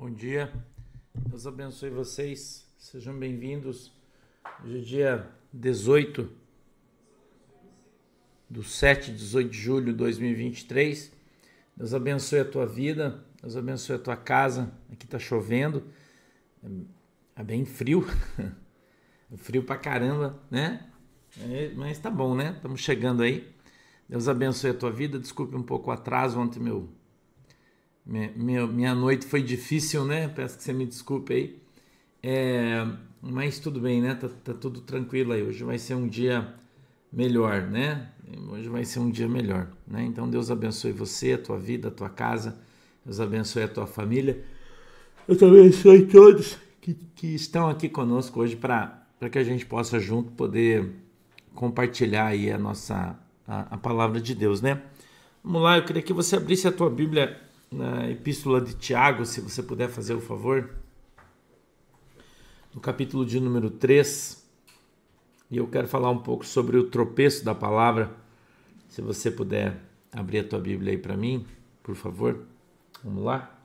[0.00, 0.52] Bom dia,
[1.12, 3.92] Deus abençoe vocês, sejam bem-vindos.
[4.62, 6.30] Hoje é dia 18
[8.48, 11.12] do 7, 18 de julho de 2023.
[11.76, 14.72] Deus abençoe a tua vida, Deus abençoe a tua casa.
[14.92, 15.82] Aqui tá chovendo,
[17.34, 18.06] é bem frio,
[19.32, 20.92] é frio pra caramba, né?
[21.40, 22.52] É, mas tá bom, né?
[22.54, 23.52] Estamos chegando aí.
[24.08, 25.18] Deus abençoe a tua vida.
[25.18, 26.88] Desculpe um pouco o atraso ontem, meu
[28.08, 30.28] minha, minha noite foi difícil, né?
[30.28, 31.58] Peço que você me desculpe aí.
[32.22, 32.86] É,
[33.20, 34.14] mas tudo bem, né?
[34.14, 35.42] Tá, tá, tudo tranquilo aí.
[35.42, 36.54] Hoje vai ser um dia
[37.12, 38.08] melhor, né?
[38.50, 40.04] Hoje vai ser um dia melhor, né?
[40.04, 42.58] Então Deus abençoe você, a tua vida, a tua casa.
[43.04, 44.42] Deus abençoe a tua família.
[45.26, 50.32] Deus abençoe todos que, que estão aqui conosco hoje para que a gente possa junto
[50.32, 50.90] poder
[51.54, 54.80] compartilhar aí a nossa a, a palavra de Deus, né?
[55.42, 59.40] Vamos lá, eu queria que você abrisse a tua Bíblia na Epístola de Tiago, se
[59.40, 60.70] você puder fazer o favor,
[62.74, 64.46] no capítulo de número 3,
[65.50, 68.10] e eu quero falar um pouco sobre o tropeço da palavra.
[68.88, 69.80] Se você puder
[70.12, 71.46] abrir a tua Bíblia aí para mim,
[71.82, 72.40] por favor.
[73.02, 73.58] Vamos lá.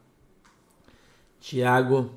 [1.41, 2.09] Tiago,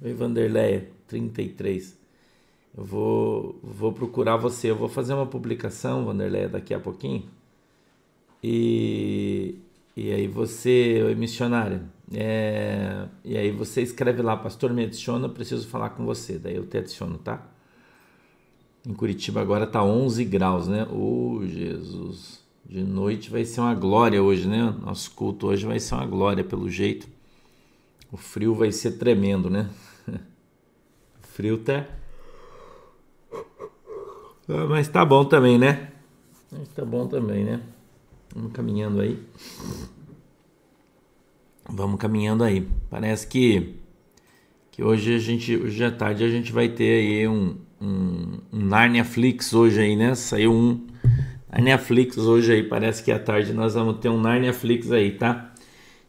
[0.00, 1.98] Vanderleia, 33.
[2.76, 4.70] Eu vou, vou procurar você.
[4.70, 7.28] Eu vou fazer uma publicação, Vanderleia, daqui a pouquinho
[8.42, 9.54] e,
[9.96, 11.82] e aí você, oi missionária,
[12.14, 16.66] é, e aí você escreve lá, pastor me adiciona, preciso falar com você, daí eu
[16.66, 17.46] te adiciono, tá?
[18.86, 20.84] Em Curitiba agora tá 11 graus, né?
[20.90, 24.74] Ô oh, Jesus, de noite vai ser uma glória hoje, né?
[24.82, 27.06] Nosso culto hoje vai ser uma glória pelo jeito.
[28.10, 29.70] O frio vai ser tremendo, né?
[31.22, 31.86] Frio tá.
[34.48, 35.92] Ah, mas tá bom também, né?
[36.50, 37.62] Mas tá bom também, né?
[38.34, 39.18] Vamos caminhando aí.
[41.68, 42.66] Vamos caminhando aí.
[42.88, 43.74] Parece que,
[44.70, 48.64] que hoje a gente, hoje à tarde a gente vai ter aí um, um, um
[48.64, 50.14] Narnia Flix hoje aí, né?
[50.14, 50.86] Saiu um
[51.50, 52.62] Narnia Flix hoje aí.
[52.62, 55.52] Parece que à tarde nós vamos ter um Narnia Flix aí, tá?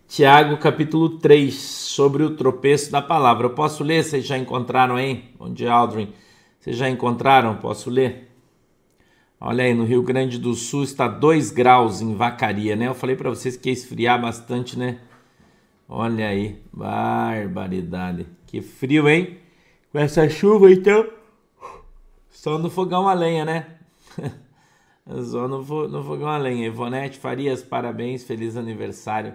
[0.08, 3.48] Tiago capítulo 3, sobre o tropeço da palavra.
[3.48, 4.04] Eu posso ler?
[4.04, 5.26] Vocês já encontraram aí?
[5.38, 6.14] Bom dia, Aldrin.
[6.60, 7.58] Vocês já encontraram?
[7.58, 8.33] Posso ler?
[9.46, 12.88] Olha aí, no Rio Grande do Sul está 2 graus em Vacaria, né?
[12.88, 15.02] Eu falei para vocês que ia esfriar bastante, né?
[15.86, 18.26] Olha aí, barbaridade.
[18.48, 19.38] Que frio, hein?
[19.92, 21.12] Com essa chuva, então.
[22.30, 23.80] Só no fogão a lenha, né?
[25.30, 25.58] Só no,
[25.90, 26.68] no fogão a lenha.
[26.68, 29.34] Ivonete Farias, parabéns, feliz aniversário.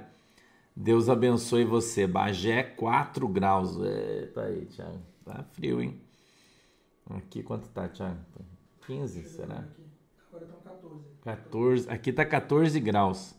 [0.74, 2.06] Deus abençoe você.
[2.06, 3.76] Bagé, 4 graus.
[3.76, 5.02] Eita aí, Thiago.
[5.22, 6.00] Tá frio, hein?
[7.10, 8.16] Aqui quanto tá, Thiago?
[8.86, 9.68] 15, será?
[10.88, 11.84] Agora estão 14.
[11.84, 11.90] 14.
[11.90, 13.34] Aqui tá 14 graus.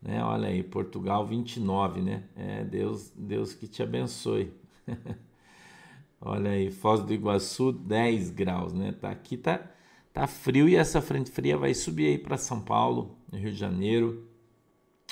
[0.00, 0.22] Né?
[0.24, 2.24] Olha aí, Portugal 29, né?
[2.34, 4.52] É, Deus, Deus que te abençoe.
[6.20, 8.92] Olha aí, Foz do Iguaçu 10 graus, né?
[8.92, 9.60] Tá aqui tá
[10.12, 14.28] tá frio e essa frente fria vai subir aí para São Paulo, Rio de Janeiro,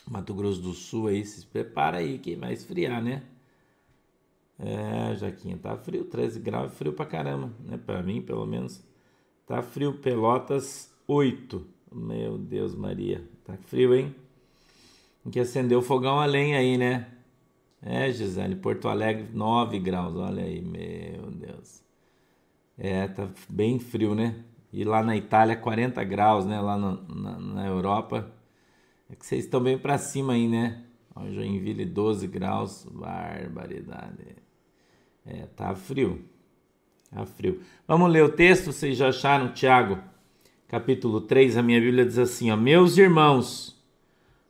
[0.06, 3.22] Mato Grosso do Sul aí, se prepara aí que vai esfriar, né?
[4.58, 7.78] É, Jaquinha, tá frio, 13 graus, frio pra caramba, né?
[7.78, 8.82] Para mim, pelo menos.
[9.46, 11.66] Tá frio, Pelotas 8.
[11.90, 13.24] Meu Deus, Maria.
[13.42, 14.14] Tá frio, hein?
[15.22, 17.06] Tem que acender o fogão a lenha aí, né?
[17.80, 20.14] É, Gisele, Porto Alegre 9 graus.
[20.16, 21.82] Olha aí, meu Deus.
[22.76, 24.44] É, tá bem frio, né?
[24.70, 26.60] E lá na Itália 40 graus, né?
[26.60, 28.30] Lá no, na, na, Europa.
[29.08, 30.84] É que vocês estão bem para cima aí, né?
[31.16, 32.86] Ó, Joinville 12 graus.
[32.90, 34.36] Barbaridade.
[35.24, 36.22] É, tá frio.
[37.10, 37.62] Tá frio.
[37.86, 39.98] Vamos ler o texto, vocês já acharam, Tiago?
[40.68, 43.74] Capítulo 3, a minha Bíblia diz assim: ó, Meus irmãos,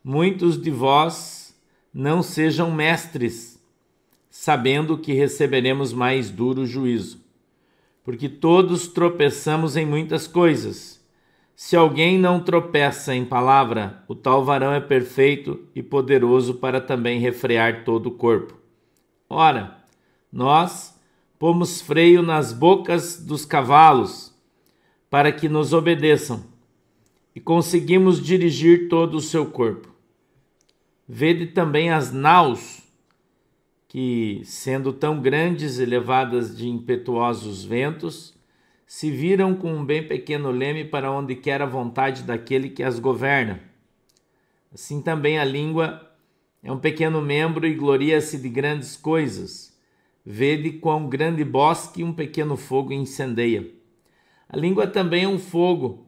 [0.02, 1.56] muitos de vós
[1.94, 3.62] não sejam mestres,
[4.28, 7.20] sabendo que receberemos mais duro juízo.
[8.02, 11.00] Porque todos tropeçamos em muitas coisas.
[11.54, 17.20] Se alguém não tropeça em palavra, o tal varão é perfeito e poderoso para também
[17.20, 18.58] refrear todo o corpo.
[19.30, 19.84] Ora,
[20.32, 21.00] nós
[21.38, 24.27] pomos freio nas bocas dos cavalos
[25.10, 26.44] para que nos obedeçam
[27.34, 29.94] e conseguimos dirigir todo o seu corpo.
[31.08, 32.82] Vede também as naus,
[33.86, 38.34] que, sendo tão grandes e levadas de impetuosos ventos,
[38.86, 42.98] se viram com um bem pequeno leme para onde quer a vontade daquele que as
[42.98, 43.60] governa.
[44.72, 46.06] Assim também a língua
[46.62, 49.68] é um pequeno membro e gloria-se de grandes coisas
[50.30, 53.66] Vede quão grande bosque um pequeno fogo incendeia.
[54.48, 56.06] A língua também é um fogo,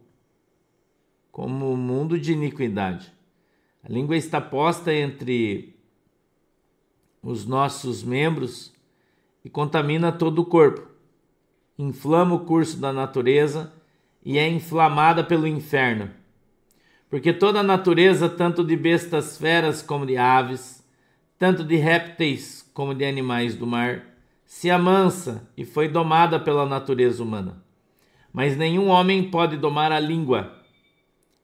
[1.30, 3.12] como um mundo de iniquidade.
[3.84, 5.76] A língua está posta entre
[7.22, 8.72] os nossos membros
[9.44, 10.88] e contamina todo o corpo.
[11.78, 13.72] Inflama o curso da natureza
[14.24, 16.10] e é inflamada pelo inferno.
[17.10, 20.82] Porque toda a natureza, tanto de bestas feras como de aves,
[21.38, 24.06] tanto de répteis como de animais do mar,
[24.46, 27.62] se amansa e foi domada pela natureza humana.
[28.32, 30.54] Mas nenhum homem pode domar a língua.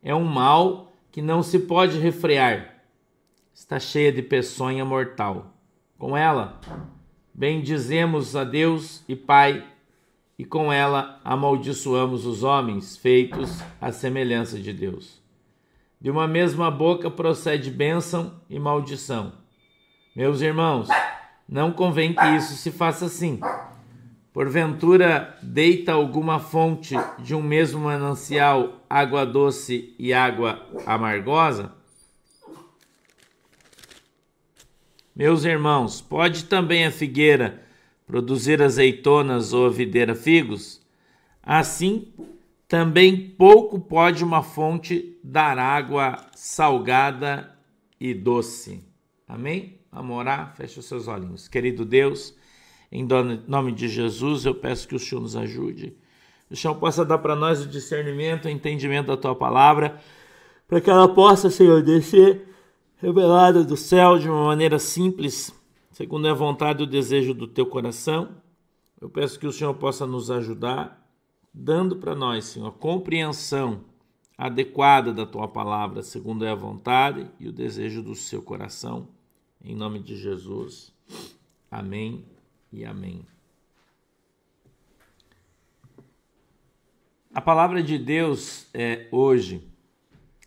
[0.02, 2.82] É um mal que não se pode refrear.
[3.52, 5.54] Está cheia de peçonha mortal.
[5.98, 6.60] Com ela,
[7.34, 9.64] bendizemos a Deus e Pai
[10.38, 15.22] e com ela amaldiçoamos os homens feitos à semelhança de Deus.
[16.00, 19.32] De uma mesma boca procede bênção e maldição.
[20.14, 20.88] Meus irmãos,
[21.48, 23.40] não convém que isso se faça assim.
[24.36, 31.72] Porventura deita alguma fonte de um mesmo manancial água doce e água amargosa?
[35.16, 37.62] Meus irmãos, pode também a figueira
[38.06, 40.82] produzir azeitonas ou a videira figos,
[41.42, 42.12] assim
[42.68, 47.56] também pouco pode uma fonte dar água salgada
[47.98, 48.84] e doce.
[49.26, 49.80] Amém?
[49.90, 50.54] Vamos orar?
[50.54, 51.48] Feche os seus olhinhos.
[51.48, 52.36] Querido Deus,
[52.90, 53.06] em
[53.46, 55.96] nome de Jesus, eu peço que o Senhor nos ajude.
[56.50, 60.00] O Senhor possa dar para nós o discernimento, o entendimento da tua palavra,
[60.68, 62.48] para que ela possa, Senhor, descer
[62.96, 65.52] revelada do céu de uma maneira simples
[65.96, 68.36] segundo a vontade e o desejo do teu coração.
[69.00, 71.02] Eu peço que o Senhor possa nos ajudar,
[71.54, 73.80] dando para nós, Senhor, compreensão
[74.36, 79.08] adequada da tua palavra, segundo é a vontade e o desejo do seu coração.
[79.64, 80.92] Em nome de Jesus.
[81.70, 82.35] Amém
[82.76, 83.24] e amém.
[87.34, 89.66] A palavra de Deus é hoje,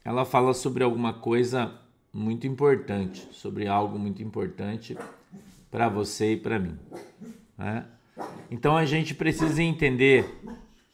[0.05, 1.79] ela fala sobre alguma coisa
[2.13, 4.97] muito importante, sobre algo muito importante
[5.71, 6.77] para você e para mim.
[7.57, 7.85] Né?
[8.49, 10.25] Então a gente precisa entender,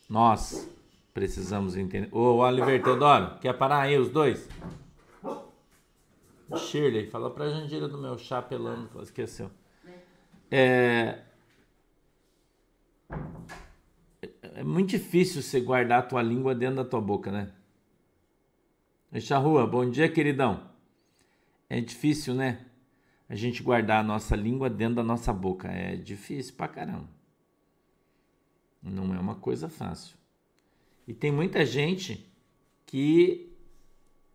[0.09, 0.69] nós
[1.13, 2.09] precisamos entender.
[2.13, 4.49] Ô, Oliver Teodoro, quer parar aí os dois?
[6.57, 8.45] Shirley, fala pra Jandira do meu chá
[9.01, 9.49] esqueceu.
[10.51, 11.19] É...
[14.41, 17.51] é muito difícil você guardar a tua língua dentro da tua boca, né?
[19.41, 20.69] Rua, bom dia, queridão.
[21.69, 22.65] É difícil, né?
[23.27, 25.67] a gente guardar a nossa língua dentro da nossa boca.
[25.67, 27.09] É difícil pra caramba.
[28.81, 30.15] Não é uma coisa fácil.
[31.07, 32.31] E tem muita gente
[32.85, 33.51] que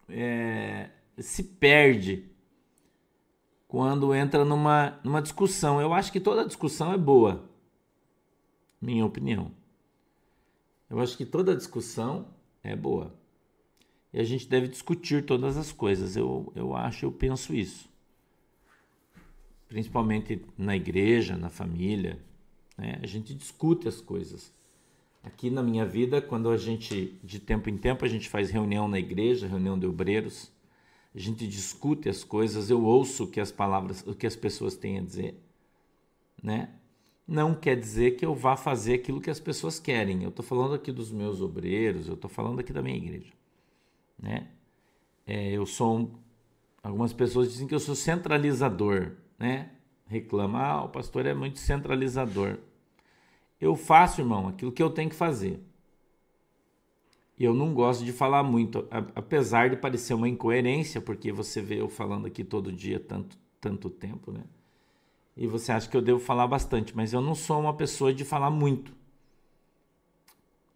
[0.09, 2.30] é, se perde
[3.71, 5.81] quando entra numa, numa discussão.
[5.81, 7.49] Eu acho que toda discussão é boa,
[8.81, 9.51] minha opinião.
[10.91, 12.27] Eu acho que toda discussão
[12.63, 13.15] é boa.
[14.13, 16.17] E a gente deve discutir todas as coisas.
[16.17, 17.89] Eu, eu acho, eu penso isso
[19.71, 22.19] principalmente na igreja, na família.
[22.77, 22.99] Né?
[23.01, 24.53] A gente discute as coisas.
[25.23, 28.89] Aqui na minha vida, quando a gente, de tempo em tempo, a gente faz reunião
[28.89, 30.51] na igreja, reunião de obreiros,
[31.15, 34.77] a gente discute as coisas, eu ouço o que as palavras, o que as pessoas
[34.77, 35.41] têm a dizer,
[36.43, 36.71] né?
[37.27, 40.25] Não quer dizer que eu vá fazer aquilo que as pessoas querem.
[40.25, 43.33] Eu estou falando aqui dos meus obreiros, eu estou falando aqui da minha igreja,
[44.19, 44.49] né?
[45.27, 46.11] É, eu sou um,
[46.83, 49.71] algumas pessoas dizem que eu sou centralizador né?
[50.07, 52.59] Reclama, ah, o pastor é muito centralizador.
[53.59, 55.59] Eu faço, irmão, aquilo que eu tenho que fazer.
[57.41, 61.81] E eu não gosto de falar muito, apesar de parecer uma incoerência, porque você vê
[61.81, 64.45] eu falando aqui todo dia tanto, tanto tempo, né?
[65.35, 68.25] E você acha que eu devo falar bastante, mas eu não sou uma pessoa de
[68.25, 68.95] falar muito.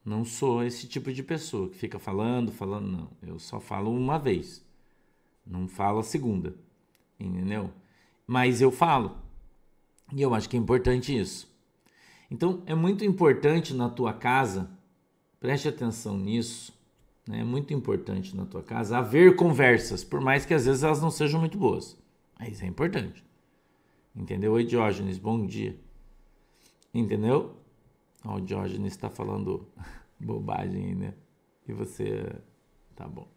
[0.03, 3.11] Não sou esse tipo de pessoa que fica falando, falando, não.
[3.23, 4.65] Eu só falo uma vez.
[5.47, 6.57] Não falo a segunda.
[7.21, 7.71] Entendeu?
[8.27, 9.17] mas eu falo.
[10.13, 11.53] E eu acho que é importante isso.
[12.31, 14.71] Então, é muito importante na tua casa,
[15.45, 16.73] preste atenção nisso,
[17.29, 17.41] né?
[17.41, 21.11] é muito importante na tua casa haver conversas, por mais que às vezes elas não
[21.11, 21.99] sejam muito boas.
[22.41, 23.23] Mas é importante.
[24.17, 24.55] Entendeu?
[24.55, 25.79] Oi, Diógenes, bom dia.
[26.95, 27.59] Entendeu?
[28.25, 29.69] o Diógenes está falando
[30.19, 31.13] bobagem, né?
[31.69, 32.25] E você.
[32.97, 33.29] Tá bom.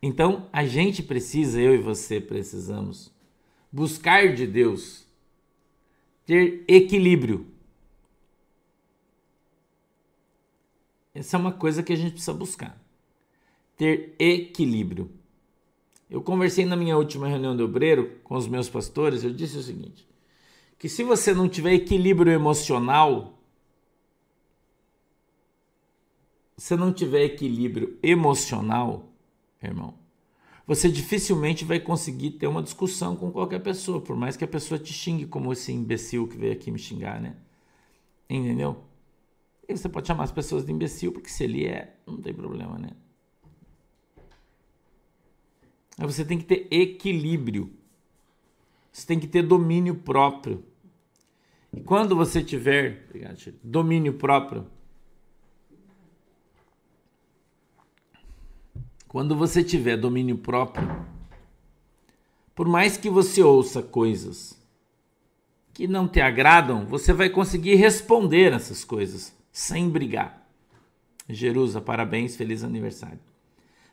[0.00, 3.12] Então, a gente precisa, eu e você precisamos
[3.72, 5.08] buscar de Deus,
[6.24, 7.52] ter equilíbrio.
[11.14, 12.76] Essa é uma coisa que a gente precisa buscar.
[13.76, 15.10] Ter equilíbrio.
[16.10, 19.62] Eu conversei na minha última reunião de obreiro com os meus pastores, eu disse o
[19.62, 20.06] seguinte:
[20.78, 23.38] que se você não tiver equilíbrio emocional,
[26.56, 29.08] se não tiver equilíbrio emocional,
[29.62, 29.94] irmão,
[30.66, 34.78] você dificilmente vai conseguir ter uma discussão com qualquer pessoa, por mais que a pessoa
[34.78, 37.36] te xingue como esse imbecil que veio aqui me xingar, né?
[38.28, 38.82] Entendeu?
[39.68, 42.78] E você pode chamar as pessoas de imbecil, porque se ele é, não tem problema,
[42.78, 42.90] né?
[45.96, 47.72] Mas você tem que ter equilíbrio.
[48.92, 50.64] Você tem que ter domínio próprio.
[51.72, 54.66] E quando você tiver obrigado, domínio próprio,
[59.14, 61.06] Quando você tiver domínio próprio,
[62.52, 64.60] por mais que você ouça coisas
[65.72, 70.44] que não te agradam, você vai conseguir responder essas coisas sem brigar.
[71.28, 73.20] Jerusa, parabéns, feliz aniversário.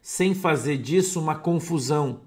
[0.01, 2.21] Sem fazer disso uma confusão.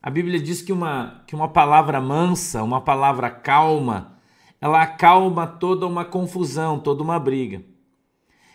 [0.00, 4.16] A Bíblia diz que uma, que uma palavra mansa, uma palavra calma,
[4.60, 7.64] ela acalma toda uma confusão, toda uma briga.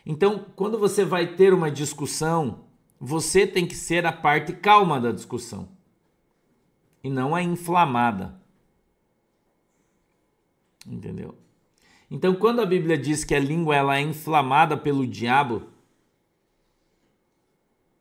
[0.05, 2.63] Então, quando você vai ter uma discussão,
[2.97, 5.67] você tem que ser a parte calma da discussão
[7.03, 8.41] e não a inflamada.
[10.87, 11.40] Entendeu?
[12.11, 15.63] Então, quando a Bíblia diz que a língua ela é inflamada pelo diabo,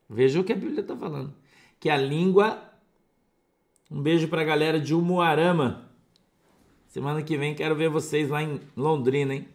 [0.08, 1.32] veja o que a Bíblia está falando.
[1.78, 2.60] Que a língua.
[3.88, 5.88] Um beijo para a galera de Umuarama.
[6.88, 9.48] Semana que vem quero ver vocês lá em Londrina, hein?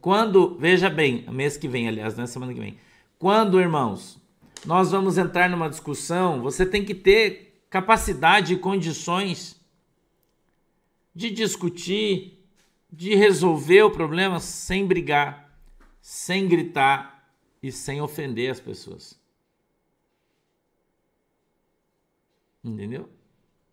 [0.00, 2.78] Quando, veja bem, mês que vem, aliás, não é semana que vem.
[3.18, 4.18] Quando, irmãos,
[4.64, 9.60] nós vamos entrar numa discussão, você tem que ter capacidade e condições
[11.14, 12.37] de discutir,
[12.90, 15.60] de resolver o problema sem brigar,
[16.00, 19.20] sem gritar e sem ofender as pessoas.
[22.64, 23.08] Entendeu?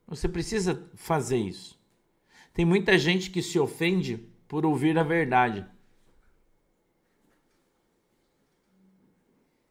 [0.08, 1.80] Você precisa fazer isso.
[2.54, 4.18] Tem muita gente que se ofende
[4.48, 5.66] por ouvir a verdade.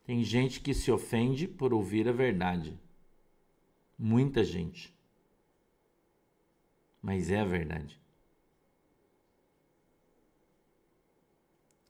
[0.04, 2.78] Tem gente que se ofende por ouvir a verdade.
[3.98, 4.94] Muita gente.
[7.00, 8.03] Mas é a verdade.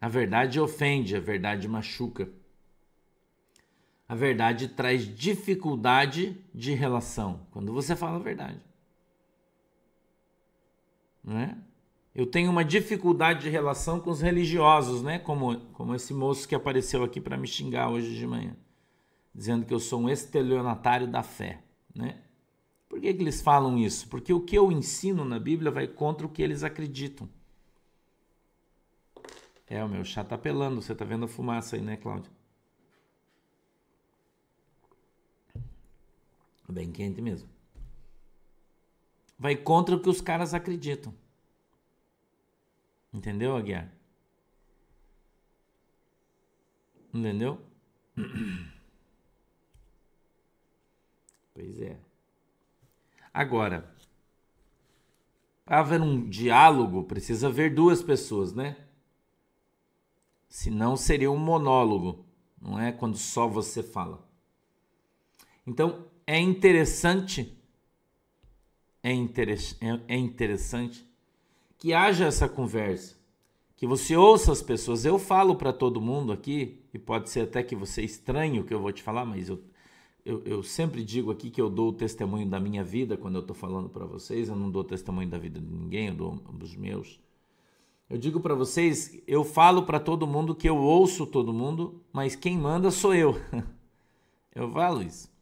[0.05, 2.29] A verdade ofende, a verdade machuca.
[4.07, 8.61] A verdade traz dificuldade de relação quando você fala a verdade.
[11.25, 11.57] Não é?
[12.15, 15.19] eu tenho uma dificuldade de relação com os religiosos, né?
[15.19, 18.55] Como, como esse moço que apareceu aqui para me xingar hoje de manhã,
[19.35, 22.19] dizendo que eu sou um estelionatário da fé, né?
[22.91, 24.07] Por que, que eles falam isso?
[24.09, 27.27] Porque o que eu ensino na Bíblia vai contra o que eles acreditam.
[29.75, 32.31] É, o meu chá tá pelando, você tá vendo a fumaça aí, né, Cláudio?
[36.69, 37.49] Bem quente mesmo.
[39.37, 41.13] Vai contra o que os caras acreditam.
[43.13, 43.91] Entendeu, Aguiar?
[47.13, 47.61] Entendeu?
[51.53, 51.97] Pois é.
[53.33, 53.89] Agora,
[55.65, 58.84] para haver um diálogo, precisa haver duas pessoas, né?
[60.55, 62.25] Senão seria um monólogo,
[62.63, 64.25] não é quando só você fala.
[65.67, 67.59] Então, é interessante,
[69.03, 71.05] é, é, é interessante
[71.77, 73.17] que haja essa conversa,
[73.75, 75.05] que você ouça as pessoas.
[75.05, 78.73] Eu falo para todo mundo aqui, e pode ser até que você estranhe o que
[78.73, 79.61] eu vou te falar, mas eu,
[80.25, 83.41] eu, eu sempre digo aqui que eu dou o testemunho da minha vida quando eu
[83.41, 86.77] estou falando para vocês, eu não dou testemunho da vida de ninguém, eu dou dos
[86.77, 87.24] meus.
[88.09, 92.37] Eu digo para vocês, eu falo para todo mundo que eu ouço todo mundo, mas
[92.37, 93.35] quem manda sou eu.
[94.55, 95.33] eu falo isso.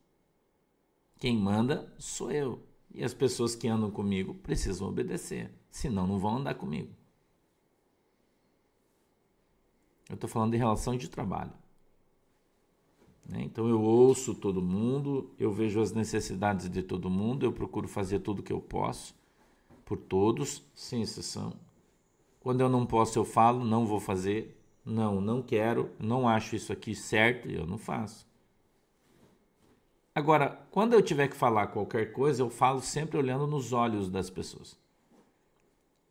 [1.18, 2.62] Quem manda sou eu.
[2.94, 6.90] E as pessoas que andam comigo precisam obedecer senão não vão andar comigo.
[10.08, 11.52] Eu estou falando de relação de trabalho.
[13.26, 13.42] Né?
[13.42, 18.18] Então eu ouço todo mundo, eu vejo as necessidades de todo mundo, eu procuro fazer
[18.18, 19.14] tudo o que eu posso
[19.84, 21.54] por todos, sem exceção.
[22.42, 26.72] Quando eu não posso, eu falo, não vou fazer, não, não quero, não acho isso
[26.72, 28.26] aqui certo, eu não faço.
[30.12, 34.28] Agora, quando eu tiver que falar qualquer coisa, eu falo sempre olhando nos olhos das
[34.28, 34.76] pessoas.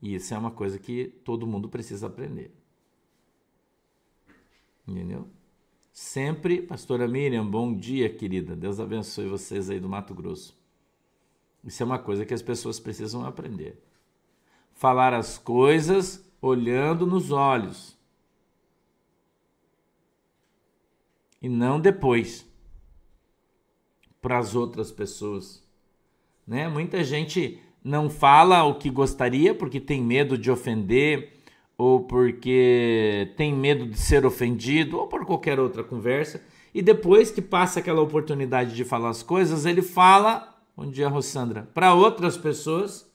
[0.01, 2.51] E isso é uma coisa que todo mundo precisa aprender.
[4.87, 5.27] Entendeu?
[5.91, 8.55] Sempre, pastora Miriam, bom dia, querida.
[8.55, 10.57] Deus abençoe vocês aí do Mato Grosso.
[11.61, 13.77] Isso é uma coisa que as pessoas precisam aprender.
[14.81, 17.95] Falar as coisas olhando nos olhos.
[21.39, 22.51] E não depois
[24.19, 25.63] para as outras pessoas.
[26.47, 26.67] Né?
[26.67, 31.31] Muita gente não fala o que gostaria porque tem medo de ofender
[31.77, 37.39] ou porque tem medo de ser ofendido ou por qualquer outra conversa e depois que
[37.39, 43.10] passa aquela oportunidade de falar as coisas, ele fala, bom dia, Rossandra, para outras pessoas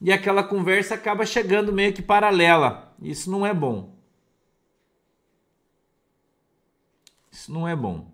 [0.00, 2.94] e aquela conversa acaba chegando meio que paralela.
[3.00, 3.96] Isso não é bom.
[7.32, 8.12] Isso não é bom.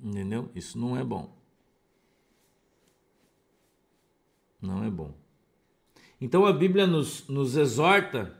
[0.00, 0.50] Entendeu?
[0.54, 1.36] Isso não é bom.
[4.60, 5.14] Não é bom.
[6.20, 8.36] Então a Bíblia nos, nos exorta,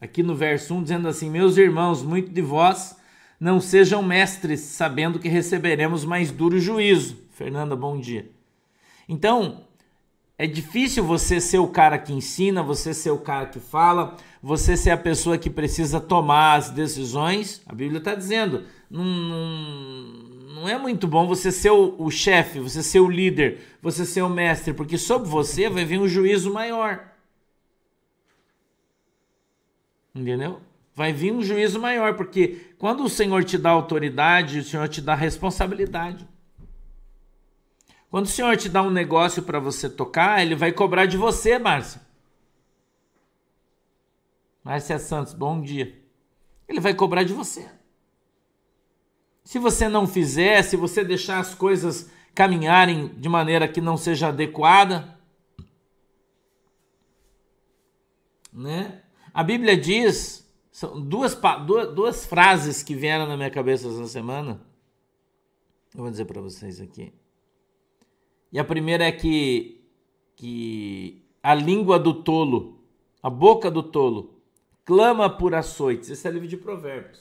[0.00, 2.96] aqui no verso 1, dizendo assim: Meus irmãos, muito de vós
[3.38, 7.24] não sejam mestres, sabendo que receberemos mais duro juízo.
[7.30, 8.30] Fernanda, bom dia.
[9.08, 9.64] Então,
[10.40, 14.74] é difícil você ser o cara que ensina, você ser o cara que fala, você
[14.74, 17.60] ser a pessoa que precisa tomar as decisões.
[17.66, 22.82] A Bíblia está dizendo, não, não, é muito bom você ser o, o chefe, você
[22.82, 27.12] ser o líder, você ser o mestre, porque sobre você vai vir um juízo maior.
[30.14, 30.62] Entendeu?
[30.94, 35.02] Vai vir um juízo maior, porque quando o Senhor te dá autoridade, o Senhor te
[35.02, 36.26] dá responsabilidade.
[38.10, 41.58] Quando o senhor te dá um negócio para você tocar, ele vai cobrar de você,
[41.58, 42.00] Márcia.
[44.64, 45.96] Márcia Santos, bom dia.
[46.68, 47.70] Ele vai cobrar de você.
[49.44, 54.28] Se você não fizer, se você deixar as coisas caminharem de maneira que não seja
[54.28, 55.16] adequada,
[58.52, 59.02] né?
[59.32, 64.60] A Bíblia diz, são duas, duas, duas frases que vieram na minha cabeça essa semana.
[65.94, 67.12] Eu vou dizer para vocês aqui.
[68.52, 69.80] E a primeira é que,
[70.36, 72.78] que a língua do tolo,
[73.22, 74.34] a boca do tolo,
[74.84, 76.10] clama por açoites.
[76.10, 77.18] Esse é livro de Provérbios.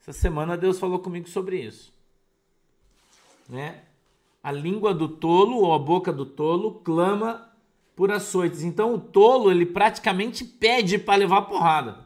[0.00, 1.92] Essa semana Deus falou comigo sobre isso.
[3.48, 3.82] Né?
[4.42, 7.50] A língua do tolo ou a boca do tolo clama
[7.96, 8.62] por açoites.
[8.62, 12.04] Então o tolo ele praticamente pede para levar porrada.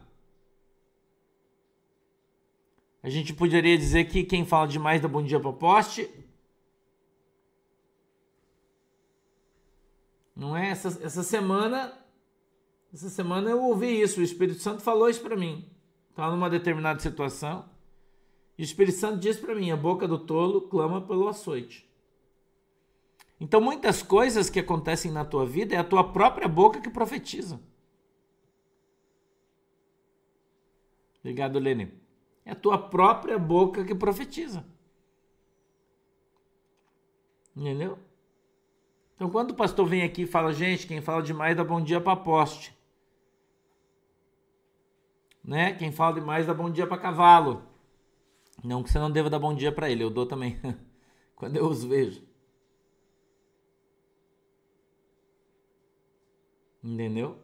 [3.01, 6.09] A gente poderia dizer que quem fala demais dá bom dia para poste,
[10.39, 10.69] Não é?
[10.69, 11.93] Essa, essa semana,
[12.93, 14.21] essa semana eu ouvi isso.
[14.21, 15.69] O Espírito Santo falou isso para mim.
[16.09, 17.69] Estava numa determinada situação.
[18.57, 21.85] E o Espírito Santo diz para mim: a boca do tolo clama pelo açoite.
[23.37, 27.59] Então, muitas coisas que acontecem na tua vida é a tua própria boca que profetiza.
[31.19, 31.93] Obrigado, Lene.
[32.45, 34.65] É a tua própria boca que profetiza.
[37.53, 37.99] Entendeu?
[39.19, 41.99] Então, quando o pastor vem aqui e fala, gente, quem fala demais dá bom dia
[41.99, 42.73] para poste.
[45.43, 45.73] Né?
[45.73, 47.61] Quem fala demais dá bom dia para cavalo.
[48.63, 50.57] Não que você não deva dar bom dia para ele, eu dou também.
[51.35, 52.23] quando eu os vejo.
[56.81, 57.37] Entendeu?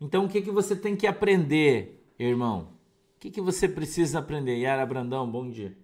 [0.00, 2.72] Então, o que, que você tem que aprender, irmão?
[3.14, 4.58] O que, que você precisa aprender?
[4.58, 5.78] Yara Brandão, bom dia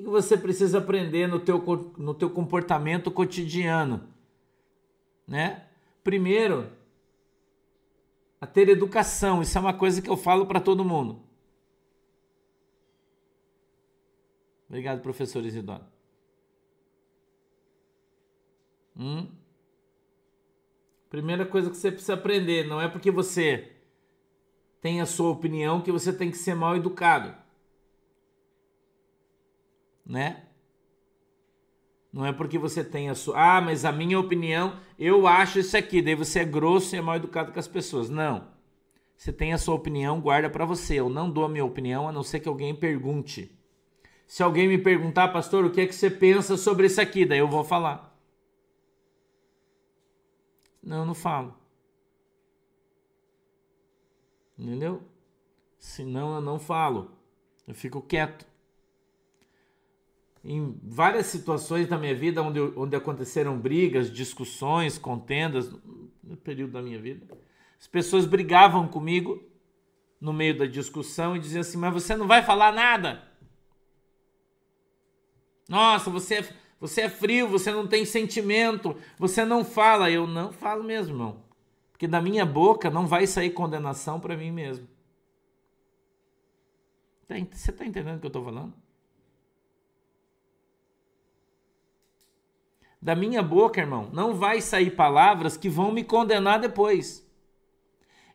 [0.00, 1.58] que você precisa aprender no teu,
[1.96, 4.06] no teu comportamento cotidiano?
[5.26, 5.66] Né?
[6.04, 6.70] Primeiro,
[8.38, 9.40] a ter educação.
[9.40, 11.22] Isso é uma coisa que eu falo para todo mundo.
[14.68, 15.84] Obrigado, professor Isidoro.
[18.98, 19.28] Hum?
[21.08, 23.72] Primeira coisa que você precisa aprender, não é porque você
[24.80, 27.45] tem a sua opinião que você tem que ser mal educado
[30.06, 30.44] né?
[32.12, 33.56] Não é porque você tem a sua.
[33.56, 36.00] Ah, mas a minha opinião, eu acho isso aqui.
[36.00, 38.08] Daí você é grosso e é mal educado com as pessoas.
[38.08, 38.48] Não.
[39.16, 40.94] Você tem a sua opinião, guarda para você.
[40.94, 43.54] Eu não dou a minha opinião a não ser que alguém pergunte.
[44.26, 47.26] Se alguém me perguntar, pastor, o que é que você pensa sobre isso aqui?
[47.26, 48.16] Daí eu vou falar.
[50.82, 51.54] Não, eu não falo.
[54.58, 55.02] Entendeu?
[55.78, 57.10] Senão eu não falo.
[57.66, 58.46] Eu fico quieto
[60.46, 65.68] em várias situações da minha vida onde, onde aconteceram brigas, discussões, contendas,
[66.22, 67.26] no período da minha vida.
[67.78, 69.42] As pessoas brigavam comigo
[70.20, 73.22] no meio da discussão e diziam assim: Mas você não vai falar nada?
[75.68, 80.10] Nossa, você é, você é frio, você não tem sentimento, você não fala.
[80.10, 81.44] Eu não falo mesmo, irmão.
[81.90, 84.86] Porque da minha boca não vai sair condenação para mim mesmo.
[87.50, 88.85] Você está entendendo o que eu estou falando?
[93.06, 97.24] Da minha boca, irmão, não vai sair palavras que vão me condenar depois.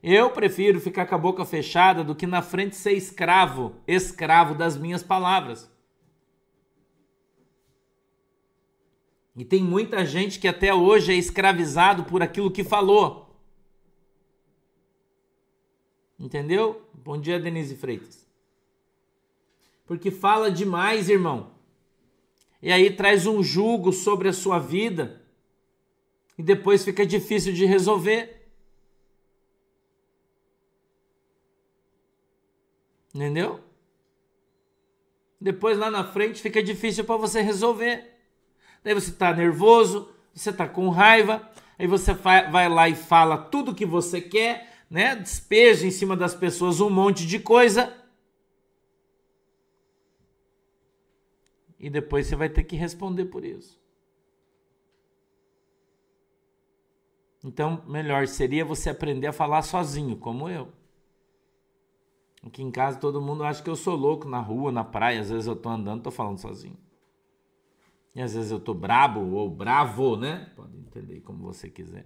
[0.02, 4.78] Eu prefiro ficar com a boca fechada do que na frente ser escravo, escravo das
[4.78, 5.70] minhas palavras.
[9.36, 13.36] E tem muita gente que até hoje é escravizado por aquilo que falou.
[16.18, 16.90] Entendeu?
[16.94, 18.26] Bom dia, Denise Freitas.
[19.86, 21.60] Porque fala demais, irmão.
[22.62, 25.22] E aí traz um jugo sobre a sua vida.
[26.38, 28.50] E depois fica difícil de resolver.
[33.14, 33.60] Entendeu?
[35.40, 38.08] Depois lá na frente fica difícil para você resolver.
[38.84, 43.76] Daí você está nervoso, você está com raiva, aí você vai lá e fala tudo
[43.76, 45.16] que você quer, né?
[45.16, 48.01] Despeja em cima das pessoas um monte de coisa.
[51.82, 53.82] E depois você vai ter que responder por isso.
[57.44, 60.72] Então, melhor seria você aprender a falar sozinho, como eu.
[62.46, 65.32] Aqui em casa todo mundo acha que eu sou louco na rua, na praia, às
[65.32, 66.78] vezes eu tô andando, tô falando sozinho.
[68.14, 70.52] E às vezes eu tô brabo ou bravo, né?
[70.56, 72.06] Pode entender como você quiser.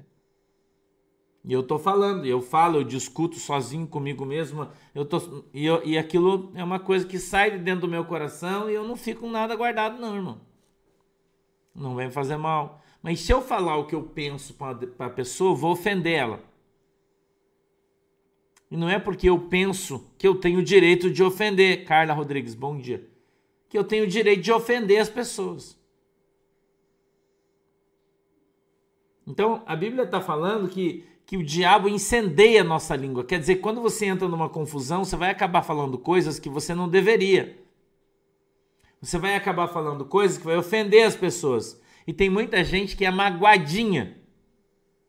[1.48, 5.86] E eu tô falando, eu falo, eu discuto sozinho comigo mesmo, eu tô, e, eu,
[5.86, 8.96] e aquilo é uma coisa que sai de dentro do meu coração e eu não
[8.96, 10.42] fico nada guardado, não, irmão.
[11.74, 12.82] Não vem fazer mal.
[13.04, 16.40] Mas se eu falar o que eu penso para a pessoa, eu vou ofender ela.
[18.72, 21.86] E não é porque eu penso que eu tenho o direito de ofender.
[21.86, 23.08] Carla Rodrigues, bom dia.
[23.70, 25.80] Que eu tenho o direito de ofender as pessoas.
[29.28, 33.24] Então, a Bíblia está falando que, que o diabo incendeia a nossa língua.
[33.24, 36.88] Quer dizer, quando você entra numa confusão, você vai acabar falando coisas que você não
[36.88, 37.58] deveria.
[39.02, 41.82] Você vai acabar falando coisas que vai ofender as pessoas.
[42.06, 44.18] E tem muita gente que é magoadinha.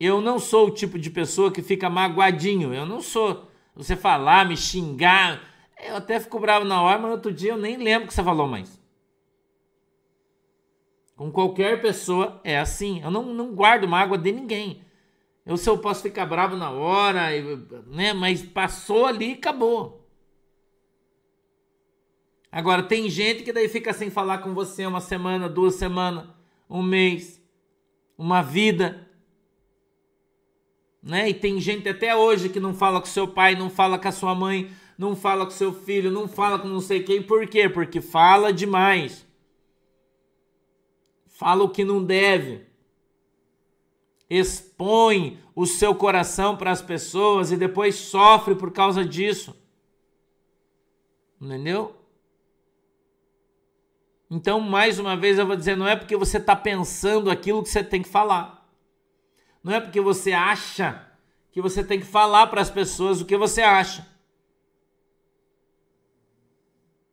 [0.00, 2.72] Eu não sou o tipo de pessoa que fica magoadinho.
[2.72, 3.48] Eu não sou.
[3.74, 5.42] Você falar, me xingar.
[5.82, 8.46] Eu até fico bravo na hora, mas outro dia eu nem lembro que você falou
[8.46, 8.80] mais.
[11.14, 13.02] Com qualquer pessoa é assim.
[13.02, 14.85] Eu não, não guardo mágoa de ninguém.
[15.46, 17.28] Eu se eu posso ficar bravo na hora,
[17.86, 18.12] né?
[18.12, 20.04] Mas passou ali e acabou.
[22.50, 26.26] Agora tem gente que daí fica sem falar com você uma semana, duas semanas,
[26.68, 27.40] um mês,
[28.18, 29.08] uma vida.
[31.00, 31.28] Né?
[31.28, 34.12] E tem gente até hoje que não fala com seu pai, não fala com a
[34.12, 37.22] sua mãe, não fala com seu filho, não fala com não sei quem.
[37.22, 37.68] Por quê?
[37.68, 39.24] Porque fala demais.
[41.26, 42.65] Fala o que não deve.
[44.28, 49.56] Expõe o seu coração para as pessoas e depois sofre por causa disso.
[51.40, 51.94] Entendeu?
[54.30, 57.68] Então, mais uma vez, eu vou dizer: não é porque você está pensando aquilo que
[57.68, 58.68] você tem que falar.
[59.62, 61.06] Não é porque você acha
[61.52, 64.06] que você tem que falar para as pessoas o que você acha.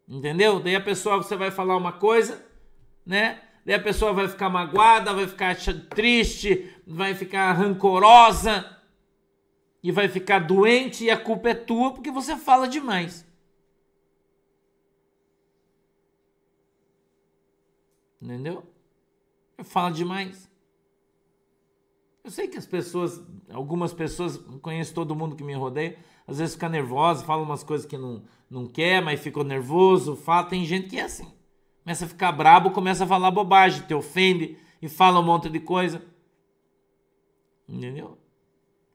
[0.07, 0.59] Entendeu?
[0.59, 2.45] Daí a pessoa você vai falar uma coisa,
[3.05, 3.42] né?
[3.65, 5.55] Daí a pessoa vai ficar magoada, vai ficar
[5.89, 8.77] triste, vai ficar rancorosa
[9.81, 13.25] e vai ficar doente e a culpa é tua porque você fala demais.
[18.21, 18.63] Entendeu?
[19.63, 20.49] Fala demais.
[22.23, 26.53] Eu sei que as pessoas, algumas pessoas, conheço todo mundo que me rodeia, às vezes
[26.55, 30.87] fica nervosa, fala umas coisas que não, não quer, mas ficou nervoso, fala, tem gente
[30.87, 31.32] que é assim.
[31.83, 35.59] Começa a ficar brabo, começa a falar bobagem, te ofende e fala um monte de
[35.59, 36.01] coisa.
[37.67, 38.17] Entendeu?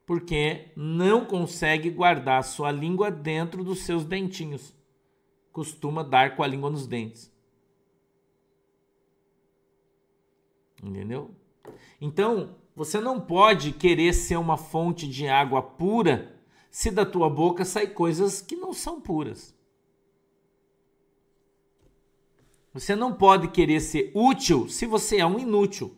[0.07, 4.75] Porque não consegue guardar sua língua dentro dos seus dentinhos.
[5.53, 7.31] Costuma dar com a língua nos dentes.
[10.83, 11.35] Entendeu?
[12.01, 17.65] Então, você não pode querer ser uma fonte de água pura se da tua boca
[17.65, 19.58] saem coisas que não são puras.
[22.79, 25.97] Você não pode querer ser útil se você é um inútil.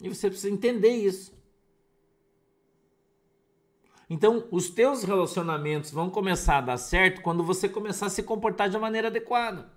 [0.00, 1.32] E você precisa entender isso.
[4.10, 8.68] Então, os teus relacionamentos vão começar a dar certo quando você começar a se comportar
[8.68, 9.70] de maneira adequada.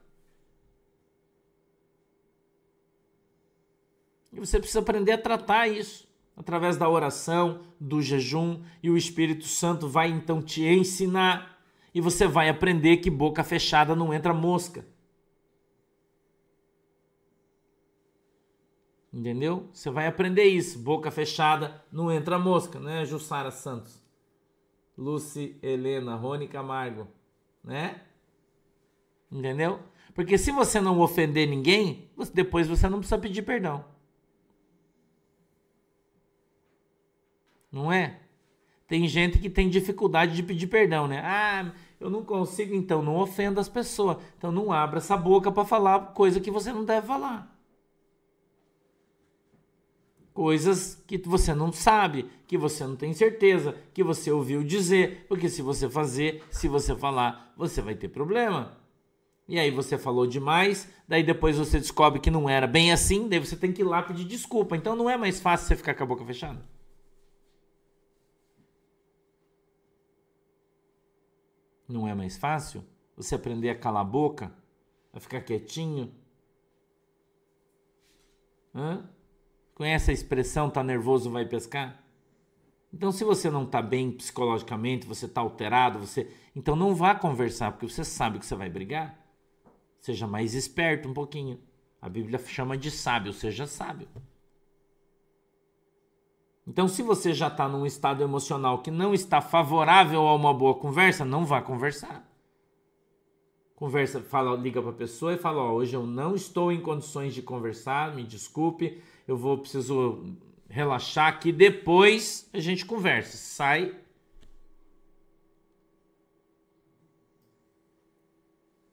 [4.34, 9.45] E você precisa aprender a tratar isso através da oração, do jejum, e o Espírito
[9.45, 11.59] Santo vai então te ensinar
[11.93, 14.86] e você vai aprender que boca fechada não entra mosca.
[19.12, 19.67] Entendeu?
[19.73, 20.78] Você vai aprender isso.
[20.80, 24.02] Boca fechada não entra mosca, né, Jussara Santos?
[24.97, 27.08] Lucy Helena, Rony Camargo,
[27.63, 28.02] né?
[29.32, 29.80] Entendeu?
[30.13, 33.86] Porque se você não ofender ninguém, depois você não precisa pedir perdão.
[37.71, 38.19] Não é?
[38.89, 41.21] Tem gente que tem dificuldade de pedir perdão, né?
[41.23, 44.17] Ah, eu não consigo, então não ofenda as pessoas.
[44.38, 47.56] Então não abra essa boca para falar coisa que você não deve falar.
[50.39, 55.49] coisas que você não sabe, que você não tem certeza, que você ouviu dizer, porque
[55.49, 58.78] se você fazer, se você falar, você vai ter problema.
[59.49, 63.39] E aí você falou demais, daí depois você descobre que não era bem assim, daí
[63.39, 64.78] você tem que ir lá pedir desculpa.
[64.78, 66.78] Então não é mais fácil você ficar com a boca fechada?
[71.89, 72.86] Não é mais fácil
[73.17, 74.54] você aprender a calar a boca,
[75.12, 76.13] a ficar quietinho?
[78.73, 79.10] Hã?
[79.73, 82.04] Conhece a expressão tá nervoso vai pescar?
[82.93, 87.71] Então se você não tá bem psicologicamente, você tá alterado, você, então não vá conversar
[87.71, 89.17] porque você sabe que você vai brigar.
[89.99, 91.60] Seja mais esperto um pouquinho.
[92.02, 94.08] A Bíblia chama de sábio, seja sábio.
[96.69, 100.75] Então, se você já está num estado emocional que não está favorável a uma boa
[100.75, 102.23] conversa, não vá conversar.
[103.75, 107.34] Conversa, fala, liga para a pessoa e fala: ó, hoje eu não estou em condições
[107.34, 110.23] de conversar, me desculpe, eu vou preciso
[110.69, 113.36] relaxar aqui, depois a gente conversa.
[113.36, 113.95] Sai.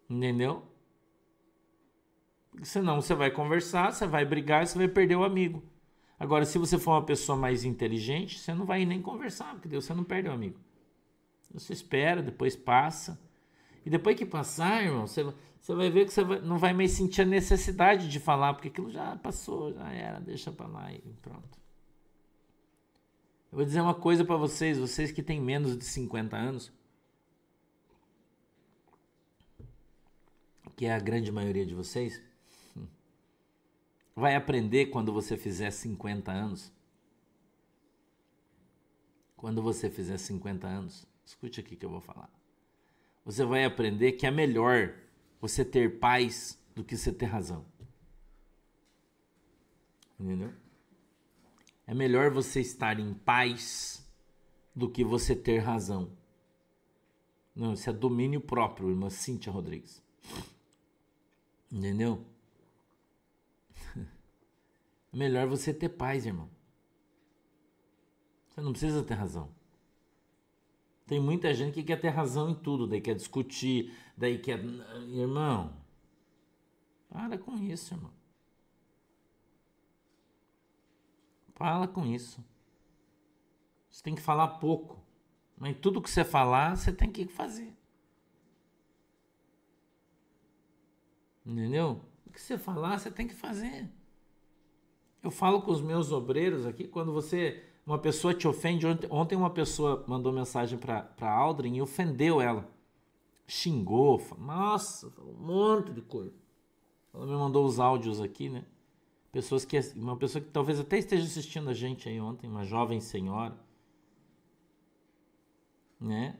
[0.08, 0.62] Entendeu?
[2.62, 5.75] Senão você vai conversar, você vai brigar você vai perder o amigo.
[6.18, 9.84] Agora, se você for uma pessoa mais inteligente, você não vai nem conversar, porque Deus,
[9.84, 10.58] você não perde o amigo.
[11.52, 13.20] Você espera, depois passa.
[13.84, 15.22] E depois que passar, irmão, você,
[15.60, 18.68] você vai ver que você vai, não vai mais sentir a necessidade de falar, porque
[18.68, 21.58] aquilo já passou, já era, deixa pra lá e pronto.
[23.52, 26.72] Eu vou dizer uma coisa para vocês, vocês que têm menos de 50 anos,
[30.76, 32.20] que é a grande maioria de vocês,
[34.16, 36.72] vai aprender quando você fizer 50 anos.
[39.36, 42.30] Quando você fizer 50 anos, escute aqui que eu vou falar.
[43.26, 44.94] Você vai aprender que é melhor
[45.38, 47.66] você ter paz do que você ter razão.
[50.18, 50.52] Entendeu?
[51.86, 54.02] É melhor você estar em paz
[54.74, 56.10] do que você ter razão.
[57.54, 60.02] Não, isso é domínio próprio, irmã Cíntia Rodrigues.
[61.70, 62.24] Entendeu?
[65.16, 66.50] Melhor você ter paz, irmão.
[68.48, 69.50] Você não precisa ter razão.
[71.06, 74.62] Tem muita gente que quer ter razão em tudo, daí quer discutir, daí quer.
[75.08, 75.74] Irmão,
[77.08, 78.12] para com isso, irmão.
[81.54, 82.44] Fala com isso.
[83.88, 85.02] Você tem que falar pouco.
[85.56, 87.74] Mas tudo que você falar, você tem que fazer.
[91.46, 92.04] Entendeu?
[92.26, 93.90] O que você falar, você tem que fazer.
[95.26, 99.50] Eu falo com os meus obreiros aqui, quando você, uma pessoa te ofende, ontem uma
[99.50, 102.70] pessoa mandou mensagem para Aldrin e ofendeu ela.
[103.44, 106.32] Xingou, nossa, um monte de coisa.
[107.12, 108.64] Ela me mandou os áudios aqui, né?
[109.32, 113.00] Pessoas que, uma pessoa que talvez até esteja assistindo a gente aí ontem, uma jovem
[113.00, 113.58] senhora,
[116.00, 116.36] né?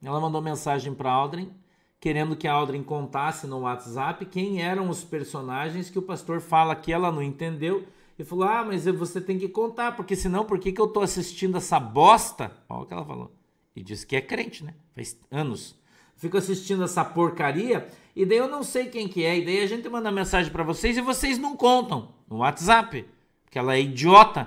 [0.00, 1.52] Ela mandou mensagem para Aldrin,
[1.98, 6.76] querendo que a Aldrin contasse no WhatsApp quem eram os personagens que o pastor fala
[6.76, 7.88] que ela não entendeu
[8.22, 11.00] e falou: Ah, mas você tem que contar, porque senão, por que, que eu tô
[11.00, 12.56] assistindo essa bosta?
[12.68, 13.32] Olha o que ela falou.
[13.74, 14.74] E disse que é crente, né?
[14.94, 15.78] Faz anos.
[16.16, 19.38] Fico assistindo essa porcaria e daí eu não sei quem que é.
[19.38, 23.06] E daí a gente manda mensagem para vocês e vocês não contam no WhatsApp.
[23.44, 24.46] Porque ela é idiota.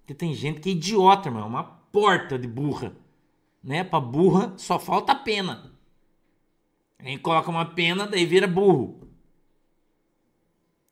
[0.00, 1.42] Porque tem gente que é idiota, irmão.
[1.42, 2.96] É uma porta de burra.
[3.62, 3.84] Né?
[3.84, 5.72] Pra burra só falta pena.
[6.98, 9.08] Aí coloca uma pena, daí vira burro.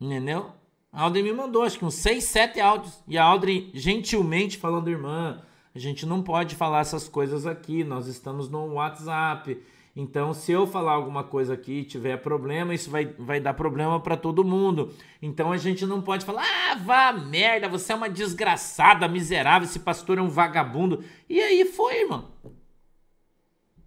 [0.01, 0.53] Entendeu?
[0.95, 3.03] A Aldrin me mandou, acho que uns 6, 7 áudios.
[3.09, 5.43] E a Aldrin gentilmente falando, irmã,
[5.75, 9.61] a gente não pode falar essas coisas aqui, nós estamos no WhatsApp.
[9.97, 14.17] Então, se eu falar alguma coisa aqui tiver problema, isso vai, vai dar problema para
[14.17, 14.95] todo mundo.
[15.21, 19.81] Então, a gente não pode falar, ah, vá merda, você é uma desgraçada, miserável, esse
[19.81, 21.03] pastor é um vagabundo.
[21.29, 22.31] E aí foi, irmão.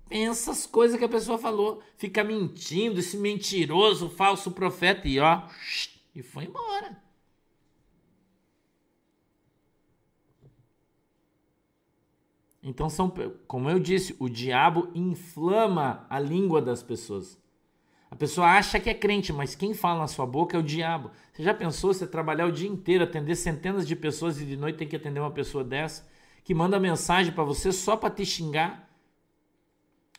[0.09, 1.81] Pensa as coisas que a pessoa falou.
[1.95, 5.07] Fica mentindo, esse mentiroso, falso profeta.
[5.07, 5.43] E ó,
[6.17, 6.99] e foi embora.
[12.63, 13.13] Então são,
[13.47, 17.39] como eu disse, o diabo inflama a língua das pessoas.
[18.09, 21.11] A pessoa acha que é crente, mas quem fala na sua boca é o diabo.
[21.31, 24.79] Você já pensou você trabalhar o dia inteiro, atender centenas de pessoas e de noite
[24.79, 26.09] tem que atender uma pessoa dessa
[26.43, 28.86] que manda mensagem para você só para te xingar?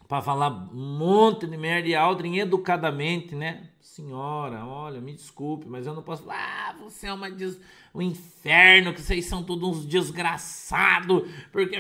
[0.09, 3.71] Para falar um monte de merda e Aldrin educadamente, né?
[3.81, 6.29] Senhora, olha, me desculpe, mas eu não posso.
[6.31, 7.61] Ah, você é uma des...
[7.95, 11.77] um inferno, que vocês são todos uns desgraçados, porque.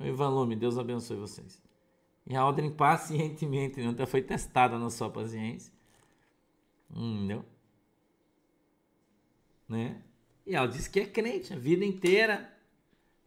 [0.00, 1.62] Oi, Valume, Deus abençoe vocês.
[2.26, 3.86] E a Aldrin pacientemente, né?
[3.86, 5.72] Então foi testada na sua paciência.
[6.90, 7.44] Entendeu?
[9.72, 9.96] né?
[10.46, 12.51] E ela disse que é crente a vida inteira,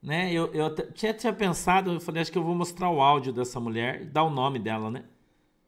[0.06, 0.32] né?
[0.32, 3.60] Eu, eu tinha, tinha pensado, eu falei, acho que eu vou mostrar o áudio dessa
[3.60, 5.04] mulher e dar o nome dela, né?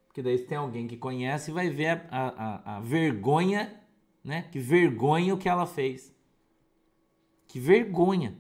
[0.08, 3.82] Porque daí tem alguém que conhece vai ver a, a, a vergonha,
[4.24, 4.44] né?
[4.44, 6.16] Que vergonha o que ela fez.
[7.48, 8.38] Que vergonha.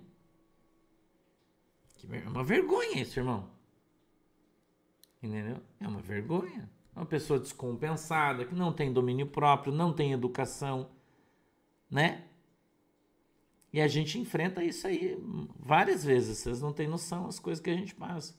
[1.95, 2.23] Que ver...
[2.25, 3.49] É uma vergonha isso, irmão.
[5.21, 5.57] Entendeu?
[5.79, 6.69] É uma vergonha.
[6.95, 10.91] Uma pessoa descompensada, que não tem domínio próprio, não tem educação,
[11.89, 12.27] né?
[13.71, 15.17] E a gente enfrenta isso aí
[15.60, 16.38] várias vezes.
[16.39, 18.36] Vocês não têm noção das coisas que a gente passa.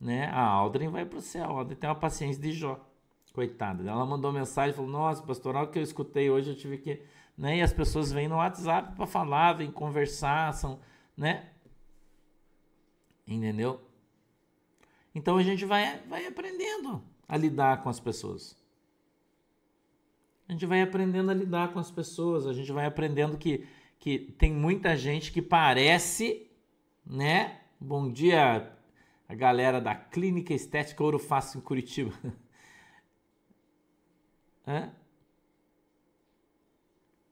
[0.00, 0.26] Né?
[0.26, 1.44] A Aldrin vai para o céu.
[1.44, 2.84] A Aldrin tem uma paciência de Jó.
[3.32, 3.88] Coitada.
[3.88, 7.02] Ela mandou mensagem falou: Nossa, pastoral que eu escutei hoje, eu tive que.
[7.36, 7.58] Né?
[7.58, 10.80] E as pessoas vêm no WhatsApp para falar, vêm conversar, são,
[11.16, 11.50] né?
[13.26, 13.80] Entendeu?
[15.14, 18.56] Então a gente vai, vai aprendendo a lidar com as pessoas.
[20.48, 23.66] A gente vai aprendendo a lidar com as pessoas, a gente vai aprendendo que,
[23.98, 26.48] que tem muita gente que parece,
[27.04, 27.60] né?
[27.80, 28.72] Bom dia,
[29.28, 32.12] a galera da Clínica Estética Ouro Fácil em Curitiba.
[34.66, 34.92] Hã?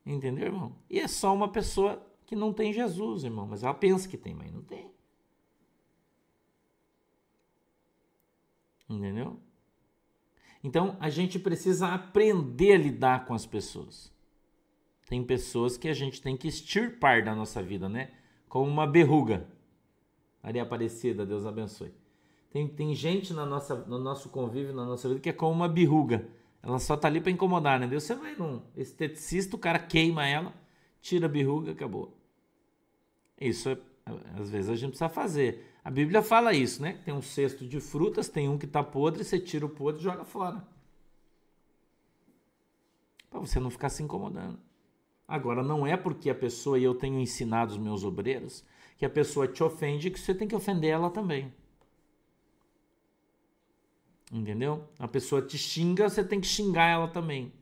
[0.04, 0.76] Entendeu, irmão?
[0.88, 4.34] E é só uma pessoa que não tem Jesus, irmão, mas ela pensa que tem,
[4.34, 4.90] mas não tem.
[8.88, 9.40] Entendeu?
[10.62, 14.15] Então a gente precisa aprender a lidar com as pessoas.
[15.06, 18.10] Tem pessoas que a gente tem que extirpar da nossa vida, né?
[18.48, 19.46] Como uma berruga.
[20.42, 21.92] Maria Aparecida, Deus abençoe.
[22.50, 25.68] Tem, tem gente na nossa, no nosso convívio, na nossa vida, que é como uma
[25.68, 26.28] berruga.
[26.62, 27.86] Ela só tá ali para incomodar, né?
[27.86, 30.52] Deus, você vai num esteticista, o cara queima ela,
[31.00, 32.16] tira a berruga, acabou.
[33.40, 33.78] Isso é,
[34.40, 35.72] às vezes a gente precisa fazer.
[35.84, 37.00] A Bíblia fala isso, né?
[37.04, 40.04] Tem um cesto de frutas, tem um que está podre, você tira o podre e
[40.04, 40.66] joga fora.
[43.30, 44.65] Para você não ficar se incomodando.
[45.28, 48.64] Agora, não é porque a pessoa, e eu tenho ensinado os meus obreiros,
[48.96, 51.52] que a pessoa te ofende que você tem que ofender ela também.
[54.32, 54.88] Entendeu?
[54.98, 57.52] A pessoa te xinga, você tem que xingar ela também.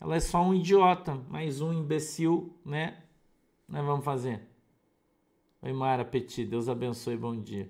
[0.00, 3.02] Ela é só um idiota, mais um imbecil, né?
[3.68, 4.40] Nós vamos fazer.
[5.60, 7.68] Oi, Mara Petit, Deus abençoe, bom dia.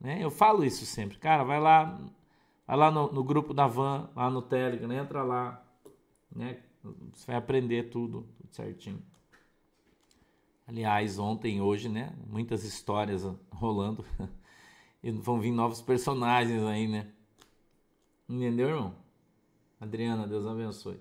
[0.00, 0.22] Né?
[0.22, 2.00] Eu falo isso sempre, cara, vai lá,
[2.64, 5.64] vai lá no, no grupo da Van, lá no Telegram, entra lá,
[6.30, 6.60] né?
[7.12, 9.02] Você vai aprender tudo, tudo certinho.
[10.66, 12.14] Aliás, ontem, hoje, né?
[12.26, 14.04] Muitas histórias rolando
[15.02, 17.10] e vão vir novos personagens aí, né?
[18.28, 18.94] Entendeu, irmão?
[19.80, 21.00] Adriana, Deus abençoe.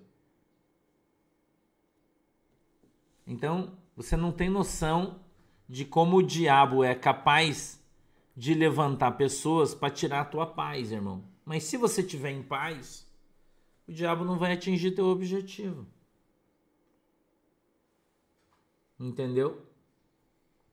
[3.25, 5.19] Então, você não tem noção
[5.67, 7.83] de como o diabo é capaz
[8.35, 11.25] de levantar pessoas para tirar a tua paz, irmão.
[11.43, 13.05] Mas se você tiver em paz,
[13.85, 15.85] o diabo não vai atingir teu objetivo.
[18.99, 19.61] Entendeu?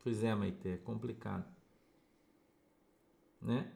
[0.02, 1.44] Pois é, Maite, é complicado.
[3.40, 3.66] Né?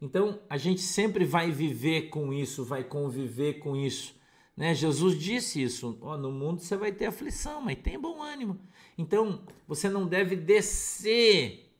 [0.00, 4.14] Então, a gente sempre vai viver com isso, vai conviver com isso.
[4.56, 4.74] Né?
[4.74, 8.58] Jesus disse isso: oh, no mundo você vai ter aflição, mas tem bom ânimo.
[8.96, 11.70] Então, você não deve descer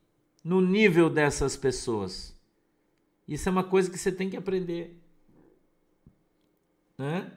[0.44, 2.36] no nível dessas pessoas.
[3.26, 4.96] Isso é uma coisa que você tem que aprender.
[6.96, 7.32] Né?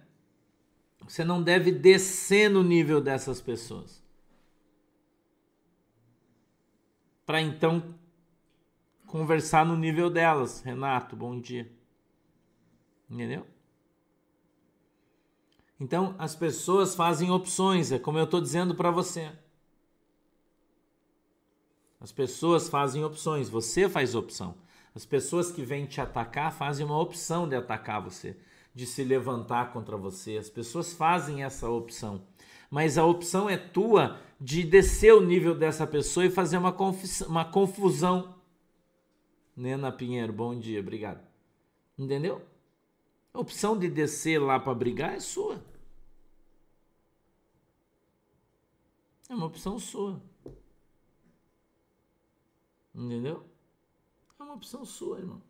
[1.02, 4.02] Você não deve descer no nível dessas pessoas.
[7.30, 7.94] Para então
[9.06, 10.62] conversar no nível delas.
[10.62, 11.72] Renato, bom dia.
[13.08, 13.46] Entendeu?
[15.80, 19.32] Então, as pessoas fazem opções, é como eu estou dizendo para você.
[22.00, 24.56] As pessoas fazem opções, você faz opção.
[24.96, 28.36] As pessoas que vêm te atacar fazem uma opção de atacar você,
[28.74, 30.36] de se levantar contra você.
[30.36, 32.26] As pessoas fazem essa opção.
[32.70, 36.76] Mas a opção é tua de descer o nível dessa pessoa e fazer uma,
[37.28, 38.36] uma confusão.
[39.56, 41.22] Nena Pinheiro, bom dia, obrigado.
[41.98, 42.42] Entendeu?
[43.34, 45.64] A opção de descer lá para brigar é sua.
[49.30, 50.22] É uma opção sua.
[52.96, 53.46] Entendeu?
[54.40, 55.42] É uma opção sua, irmão.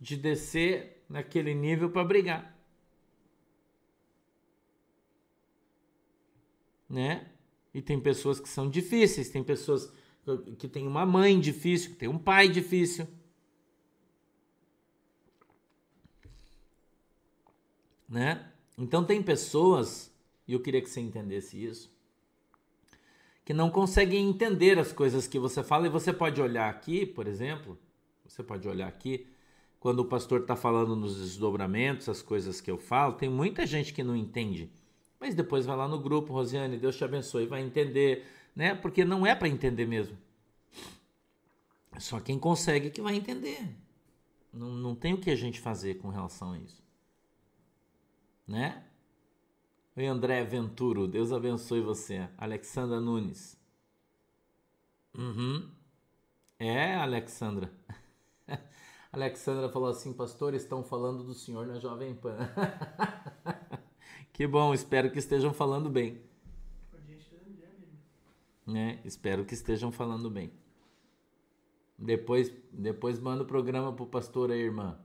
[0.00, 2.57] De descer naquele nível para brigar.
[6.88, 7.28] Né?
[7.74, 9.92] E tem pessoas que são difíceis, tem pessoas
[10.58, 13.06] que têm uma mãe difícil, que tem um pai difícil.
[18.08, 18.50] Né?
[18.76, 20.12] Então tem pessoas,
[20.46, 21.92] e eu queria que você entendesse isso,
[23.44, 27.26] que não conseguem entender as coisas que você fala e você pode olhar aqui, por
[27.26, 27.78] exemplo,
[28.26, 29.26] você pode olhar aqui
[29.80, 33.92] quando o pastor está falando nos desdobramentos, as coisas que eu falo, tem muita gente
[33.94, 34.70] que não entende
[35.20, 38.74] Mas depois vai lá no grupo, Rosiane, Deus te abençoe, vai entender, né?
[38.74, 40.16] Porque não é para entender mesmo.
[41.98, 43.68] Só quem consegue que vai entender.
[44.52, 46.82] Não, não tem o que a gente fazer com relação a isso.
[48.46, 48.84] Né?
[49.96, 52.28] Oi, André Venturo, Deus abençoe você.
[52.38, 53.58] Alexandra Nunes.
[55.16, 55.68] Uhum.
[56.58, 57.72] É, Alexandra.
[59.12, 62.38] Alexandra falou assim, pastor, estão falando do senhor na Jovem Pan.
[64.38, 66.22] que bom, espero que estejam falando bem.
[68.64, 69.00] Né?
[69.04, 70.52] Espero que estejam falando bem.
[71.98, 74.96] Depois, depois manda o programa pro pastor aí, irmã.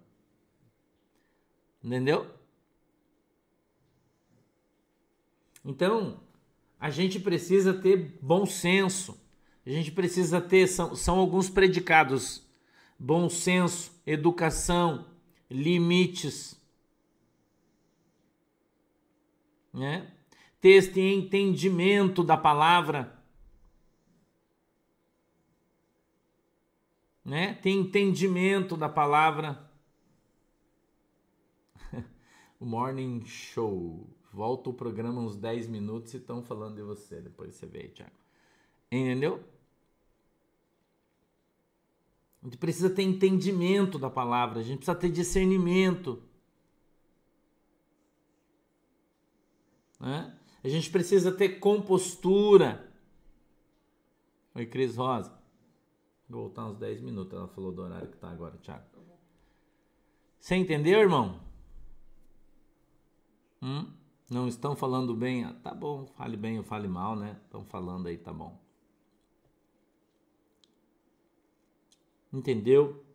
[1.84, 2.30] Entendeu?
[5.66, 6.22] Então,
[6.80, 9.20] a gente precisa ter bom senso.
[9.66, 12.48] A gente precisa ter, são, são alguns predicados:
[13.00, 15.08] bom senso, educação,
[15.50, 16.56] limites.
[19.74, 20.12] Né?
[20.62, 23.20] Ter este entendimento da palavra.
[27.26, 27.56] Né?
[27.56, 29.70] Ter entendimento da palavra.
[32.60, 34.08] o Morning Show.
[34.32, 37.22] Volta o programa uns 10 minutos e estão falando de você.
[37.22, 38.12] Depois você vê, Thiago.
[38.92, 39.44] Entendeu?
[42.44, 46.22] A gente precisa ter entendimento da palavra, a gente precisa ter discernimento.
[50.04, 50.38] Né?
[50.62, 52.92] A gente precisa ter compostura.
[54.54, 55.34] Oi, Cris Rosa.
[56.30, 57.34] Vou voltar uns 10 minutos.
[57.34, 58.84] Ela falou do horário que está agora, Thiago.
[60.40, 61.40] Você entendeu, irmão?
[63.62, 63.88] Hum?
[64.30, 65.46] Não estão falando bem?
[65.46, 67.38] Ah, tá bom, fale bem ou fale mal, né?
[67.46, 68.62] Estão falando aí, tá bom.
[72.32, 73.06] Entendeu?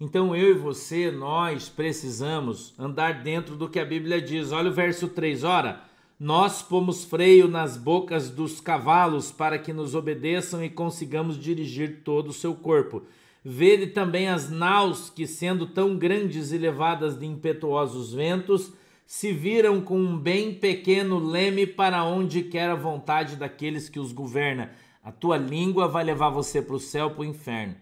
[0.00, 4.50] Então eu e você, nós precisamos andar dentro do que a Bíblia diz.
[4.50, 5.89] Olha o verso 3, ora,
[6.20, 12.28] nós pomos freio nas bocas dos cavalos para que nos obedeçam e consigamos dirigir todo
[12.28, 13.04] o seu corpo.
[13.42, 18.70] Vede também as naus que, sendo tão grandes e levadas de impetuosos ventos,
[19.06, 24.12] se viram com um bem pequeno leme para onde quer a vontade daqueles que os
[24.12, 24.72] governa.
[25.02, 27.76] A tua língua vai levar você para o céu, para o inferno.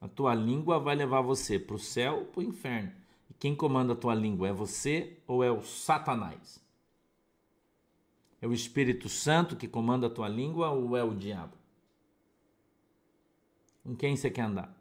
[0.00, 2.99] A tua língua vai levar você para o céu para o inferno.
[3.40, 6.62] Quem comanda a tua língua é você ou é o Satanás?
[8.38, 11.56] É o Espírito Santo que comanda a tua língua ou é o diabo?
[13.82, 14.76] Com quem você quer andar?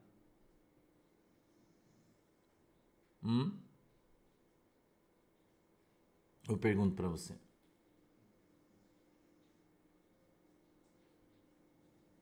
[3.24, 3.52] Hum?
[6.50, 7.34] Eu pergunto para você.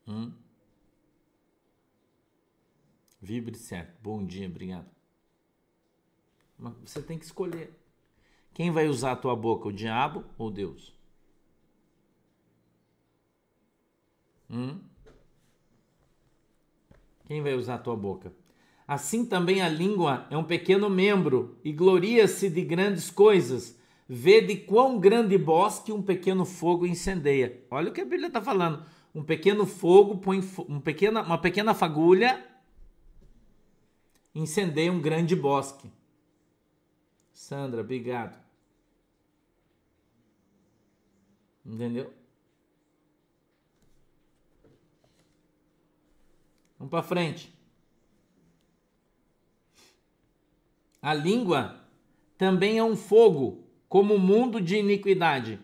[0.07, 0.31] Hum?
[3.19, 3.99] Vibre certo.
[4.03, 4.96] Bom dia, obrigado.
[6.83, 7.71] Você tem que escolher.
[8.53, 10.95] Quem vai usar a tua boca, o diabo ou Deus?
[14.49, 14.79] Hum?
[17.25, 18.33] Quem vai usar a tua boca?
[18.87, 23.77] Assim também a língua é um pequeno membro e gloria-se de grandes coisas.
[24.07, 27.61] Vede quão grande bosque um pequeno fogo incendeia.
[27.69, 28.85] Olha o que a Bíblia está falando.
[29.13, 30.39] Um pequeno fogo põe
[30.69, 32.43] um pequena, uma pequena fagulha
[34.33, 35.91] incendeia um grande bosque.
[37.37, 38.35] Sandra, obrigado.
[41.63, 42.11] Entendeu?
[46.79, 47.53] Vamos para frente.
[50.99, 51.79] A língua
[52.39, 55.59] também é um fogo, como o um mundo de iniquidade.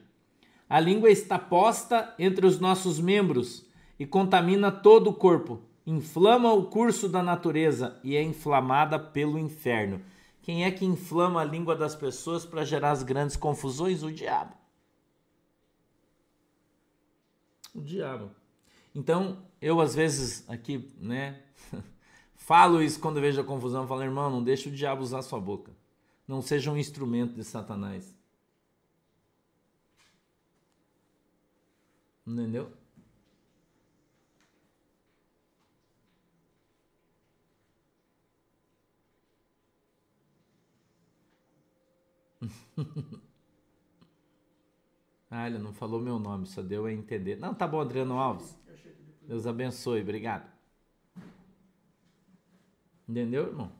[0.70, 3.66] A língua está posta entre os nossos membros
[3.98, 10.02] e contamina todo o corpo inflama o curso da natureza e é inflamada pelo inferno.
[10.44, 14.04] Quem é que inflama a língua das pessoas para gerar as grandes confusões?
[14.04, 14.54] O diabo.
[17.74, 18.30] O diabo.
[18.94, 21.42] Então, eu às vezes aqui, né,
[22.36, 25.72] falo isso quando vejo a confusão, falo, irmão, não deixe o diabo usar sua boca.
[26.28, 28.14] Não seja um instrumento de Satanás.
[32.28, 32.70] Entendeu?
[45.30, 47.36] ah, ele não falou meu nome, só deu a entender.
[47.38, 48.58] Não, tá bom, Adriano Alves.
[49.28, 50.52] Deus abençoe, obrigado.
[53.08, 53.72] Entendeu, irmão?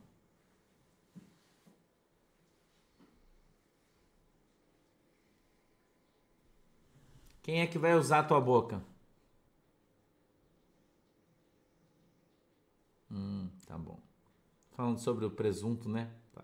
[7.44, 8.82] Quem é que vai usar a tua boca?
[13.10, 13.98] Hum, tá bom.
[14.72, 16.10] Falando sobre o presunto, né?
[16.32, 16.43] Tá.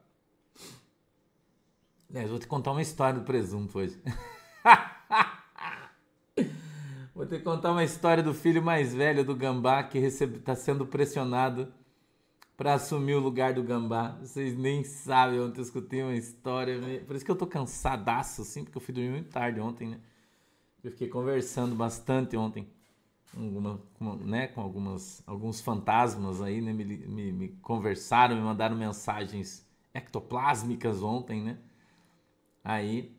[2.12, 3.96] É, vou te contar uma história do presunto hoje.
[7.14, 11.72] vou te contar uma história do filho mais velho do Gambá que está sendo pressionado
[12.56, 14.18] para assumir o lugar do Gambá.
[14.20, 16.80] Vocês nem sabem, ontem eu escutei uma história.
[17.06, 20.00] Por isso que eu tô cansadaço, assim, porque eu fui dormir muito tarde ontem, né?
[20.82, 22.66] Eu fiquei conversando bastante ontem
[23.36, 26.72] alguma, com, né, com algumas, alguns fantasmas aí, né?
[26.72, 31.56] Me, me, me conversaram, me mandaram mensagens ectoplásmicas ontem, né?
[32.70, 33.12] Aí,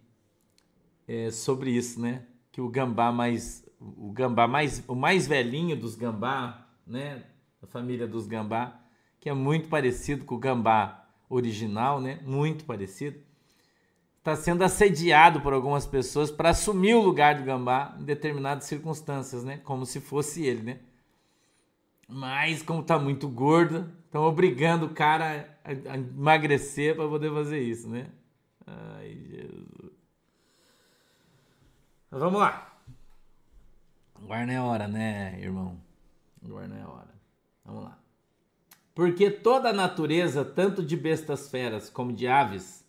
[1.05, 2.23] é sobre isso, né?
[2.53, 7.25] Que o gambá mais, o gambá mais, o mais velhinho dos gambá, né?
[7.61, 8.79] Da família dos gambá,
[9.19, 12.21] que é muito parecido com o gambá original, né?
[12.25, 13.19] Muito parecido.
[14.19, 19.43] Está sendo assediado por algumas pessoas para assumir o lugar do gambá em determinadas circunstâncias,
[19.43, 19.57] né?
[19.65, 20.79] Como se fosse ele, né?
[22.07, 27.59] Mas como está muito gordo, estão obrigando o cara a, a emagrecer para poder fazer
[27.59, 28.11] isso, né?
[28.97, 29.91] Ai, Jesus.
[32.09, 32.79] Mas vamos lá.
[34.15, 35.77] Agora não é hora, né, irmão?
[36.43, 37.13] Agora não é hora.
[37.65, 37.97] Vamos lá.
[38.93, 42.85] Porque toda a natureza, tanto de bestas feras como de aves,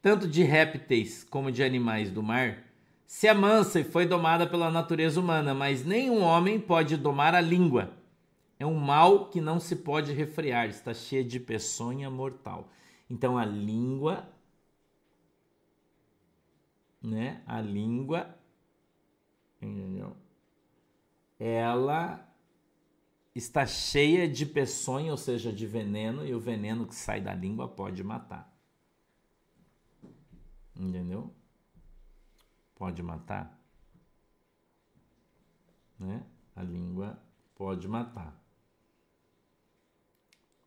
[0.00, 2.64] tanto de répteis como de animais do mar,
[3.06, 7.90] se amansa e foi domada pela natureza humana, mas nenhum homem pode domar a língua.
[8.58, 12.68] É um mal que não se pode refrear, está cheia de peçonha mortal.
[13.08, 14.28] Então a língua,
[17.02, 17.42] né?
[17.46, 18.38] A língua,
[19.60, 20.16] entendeu?
[21.38, 22.26] Ela
[23.34, 27.68] está cheia de peçonha, ou seja, de veneno, e o veneno que sai da língua
[27.68, 28.52] pode matar.
[30.76, 31.34] Entendeu?
[32.74, 33.58] Pode matar.
[35.98, 36.24] Né?
[36.56, 37.22] A língua
[37.54, 38.39] pode matar.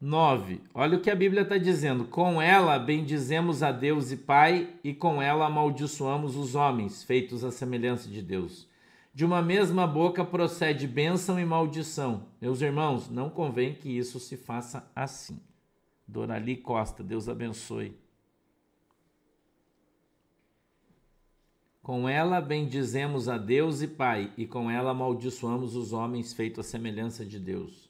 [0.03, 0.59] 9.
[0.73, 2.03] Olha o que a Bíblia está dizendo.
[2.03, 7.51] Com ela bendizemos a Deus e Pai, e com ela amaldiçoamos os homens, feitos à
[7.51, 8.67] semelhança de Deus.
[9.13, 12.25] De uma mesma boca procede bênção e maldição.
[12.41, 15.39] Meus irmãos, não convém que isso se faça assim.
[16.05, 17.97] Dorali Costa, Deus abençoe.
[21.81, 26.69] Com ela bendizemos a Deus e Pai, e com ela amaldiçoamos os homens feitos à
[26.69, 27.82] semelhança de Deus.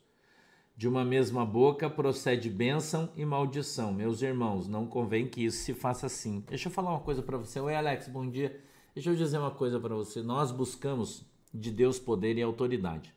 [0.75, 3.93] De uma mesma boca procede bênção e maldição.
[3.93, 6.43] Meus irmãos, não convém que isso se faça assim.
[6.47, 7.59] Deixa eu falar uma coisa para você.
[7.59, 8.59] Oi, Alex, bom dia.
[8.95, 10.23] Deixa eu dizer uma coisa para você.
[10.23, 13.13] Nós buscamos de Deus poder e autoridade.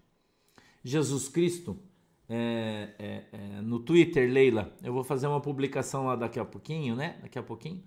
[0.85, 1.79] Jesus Cristo,
[2.29, 6.95] é, é, é, no Twitter, Leila, eu vou fazer uma publicação lá daqui a pouquinho,
[6.95, 7.19] né?
[7.23, 7.83] Daqui a pouquinho.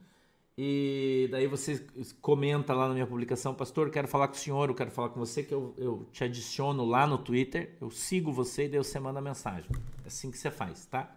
[0.61, 1.87] E daí você
[2.19, 5.17] comenta lá na minha publicação, pastor, quero falar com o senhor, eu quero falar com
[5.17, 8.99] você, que eu, eu te adiciono lá no Twitter, eu sigo você e daí você
[8.99, 9.71] manda mensagem.
[10.03, 11.15] É assim que você faz, tá?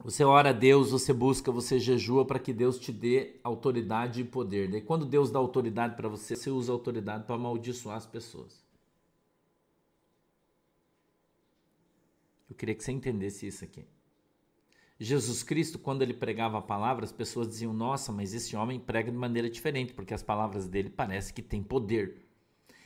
[0.00, 4.24] Você ora a Deus, você busca, você jejua para que Deus te dê autoridade e
[4.24, 4.70] poder.
[4.70, 8.62] Daí quando Deus dá autoridade para você, você usa a autoridade para amaldiçoar as pessoas.
[12.50, 13.86] Eu queria que você entendesse isso aqui.
[15.02, 19.10] Jesus Cristo, quando ele pregava a palavra, as pessoas diziam: Nossa, mas esse homem prega
[19.10, 22.26] de maneira diferente, porque as palavras dele parece que têm poder.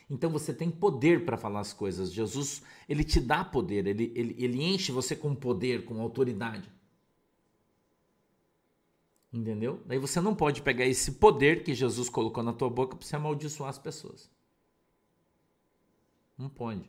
[0.09, 2.13] Então você tem poder para falar as coisas.
[2.13, 6.71] Jesus, ele te dá poder, ele, ele, ele enche você com poder, com autoridade.
[9.33, 9.83] Entendeu?
[9.85, 13.17] Daí você não pode pegar esse poder que Jesus colocou na tua boca para você
[13.17, 14.31] amaldiçoar as pessoas.
[16.39, 16.89] Não pode.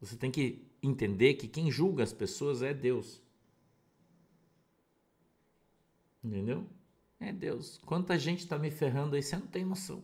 [0.00, 3.22] Você tem que entender que quem julga as pessoas é Deus.
[6.24, 6.66] Entendeu?
[7.20, 7.78] É Deus.
[7.84, 10.02] Quanta gente está me ferrando aí, você não tem noção.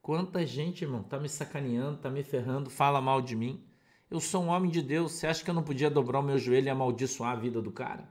[0.00, 3.64] Quanta gente, irmão, está me sacaneando, está me ferrando, fala mal de mim.
[4.10, 5.12] Eu sou um homem de Deus.
[5.12, 7.72] Você acha que eu não podia dobrar o meu joelho e amaldiçoar a vida do
[7.72, 8.08] cara?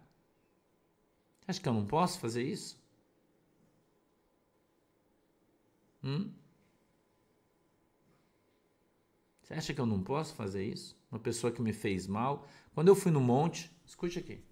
[1.48, 2.82] Acha que eu não posso fazer isso?
[6.04, 6.32] Hum?
[9.42, 10.98] Você acha que eu não posso fazer isso?
[11.12, 12.48] Uma pessoa que me fez mal.
[12.74, 14.44] Quando eu fui no monte, escute aqui.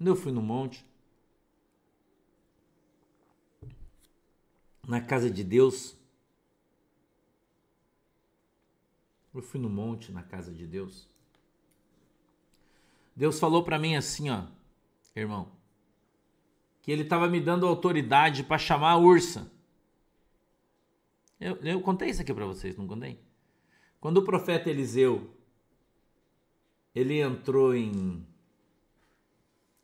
[0.00, 0.84] Eu fui no monte,
[4.86, 5.96] na casa de Deus,
[9.34, 11.08] eu fui no monte, na casa de Deus.
[13.14, 14.46] Deus falou para mim assim, ó
[15.20, 15.50] irmão,
[16.82, 19.50] que ele estava me dando autoridade para chamar a ursa.
[21.40, 23.20] Eu, eu contei isso aqui para vocês, não contei?
[24.00, 25.30] Quando o profeta Eliseu
[26.94, 28.26] ele entrou em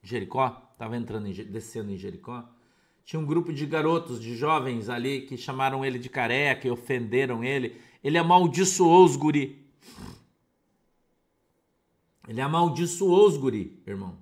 [0.05, 2.49] Jericó, estava entrando em, descendo em Jericó,
[3.05, 7.45] tinha um grupo de garotos, de jovens ali que chamaram ele de careca e ofenderam
[7.45, 7.77] ele.
[8.03, 9.63] Ele amaldiçoou os guri.
[12.27, 14.17] Ele amaldiçoou os guri, irmão.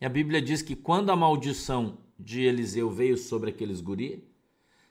[0.00, 4.20] E a Bíblia diz que quando a maldição de Eliseu veio sobre aqueles guris,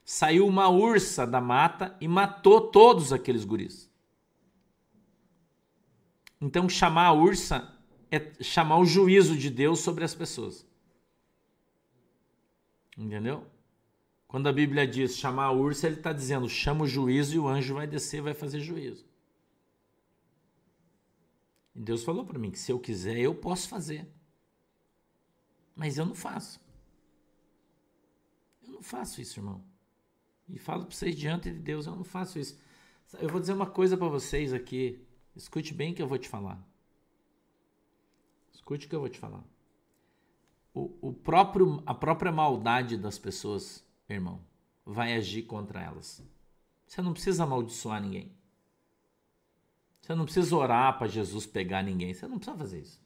[0.03, 3.89] saiu uma ursa da mata e matou todos aqueles guris.
[6.39, 7.73] Então, chamar a ursa
[8.11, 10.65] é chamar o juízo de Deus sobre as pessoas.
[12.97, 13.45] Entendeu?
[14.27, 17.47] Quando a Bíblia diz chamar a ursa, ele está dizendo chama o juízo e o
[17.47, 19.05] anjo vai descer e vai fazer juízo.
[21.73, 24.07] E Deus falou para mim que se eu quiser, eu posso fazer.
[25.75, 26.59] Mas eu não faço.
[28.63, 29.63] Eu não faço isso, irmão.
[30.47, 32.57] E falo para vocês diante de Deus, eu não faço isso.
[33.19, 35.04] Eu vou dizer uma coisa para vocês aqui.
[35.35, 36.61] Escute bem o que eu vou te falar.
[38.53, 39.43] Escute o que eu vou te falar.
[40.73, 44.41] O, o próprio, a própria maldade das pessoas, irmão,
[44.85, 46.23] vai agir contra elas.
[46.87, 48.31] Você não precisa amaldiçoar ninguém.
[50.01, 52.13] Você não precisa orar para Jesus pegar ninguém.
[52.13, 53.03] Você não precisa fazer isso.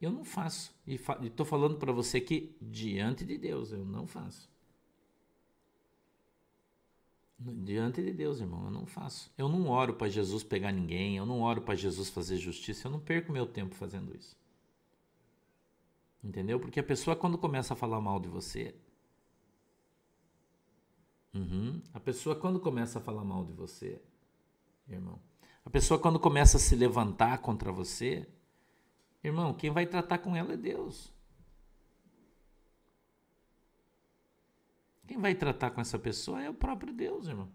[0.00, 0.74] Eu não faço.
[0.86, 4.53] E estou falando para você que, diante de Deus, eu não faço.
[7.38, 9.32] Diante de Deus, irmão, eu não faço.
[9.36, 12.92] Eu não oro para Jesus pegar ninguém, eu não oro para Jesus fazer justiça, eu
[12.92, 14.36] não perco meu tempo fazendo isso.
[16.22, 16.58] Entendeu?
[16.58, 18.74] Porque a pessoa, quando começa a falar mal de você.
[21.34, 24.00] Uhum, a pessoa, quando começa a falar mal de você,
[24.88, 25.20] irmão,
[25.64, 28.28] a pessoa, quando começa a se levantar contra você,
[29.22, 31.13] irmão, quem vai tratar com ela é Deus.
[35.06, 37.50] Quem vai tratar com essa pessoa é o próprio Deus, irmão.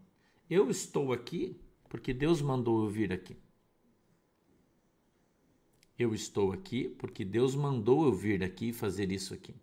[0.49, 3.37] Eu estou aqui porque Deus mandou eu vir aqui.
[5.97, 9.53] Eu estou aqui porque Deus mandou eu vir aqui e fazer isso aqui.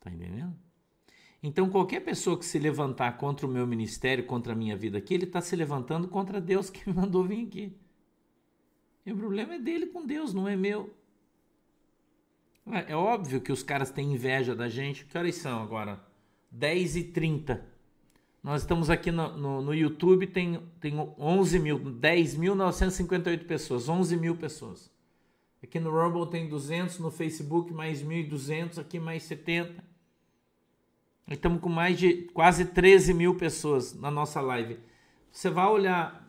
[0.00, 0.54] Tá entendendo?
[1.42, 5.14] Então, qualquer pessoa que se levantar contra o meu ministério, contra a minha vida aqui,
[5.14, 7.76] ele está se levantando contra Deus que me mandou vir aqui.
[9.06, 10.94] E o problema é dele com Deus, não é meu.
[12.72, 15.04] É, é óbvio que os caras têm inveja da gente.
[15.04, 16.00] Que horas são agora?
[16.50, 17.62] 10 e 30
[18.42, 24.36] Nós estamos aqui no, no, no YouTube, tem, tem 11 mil, 10.958 pessoas, 11 mil
[24.36, 24.90] pessoas.
[25.62, 29.84] Aqui no Rumble tem 200, no Facebook mais 1.200, aqui mais 70.
[31.30, 34.78] Estamos com mais de quase 13 mil pessoas na nossa live.
[35.30, 36.27] Você vai olhar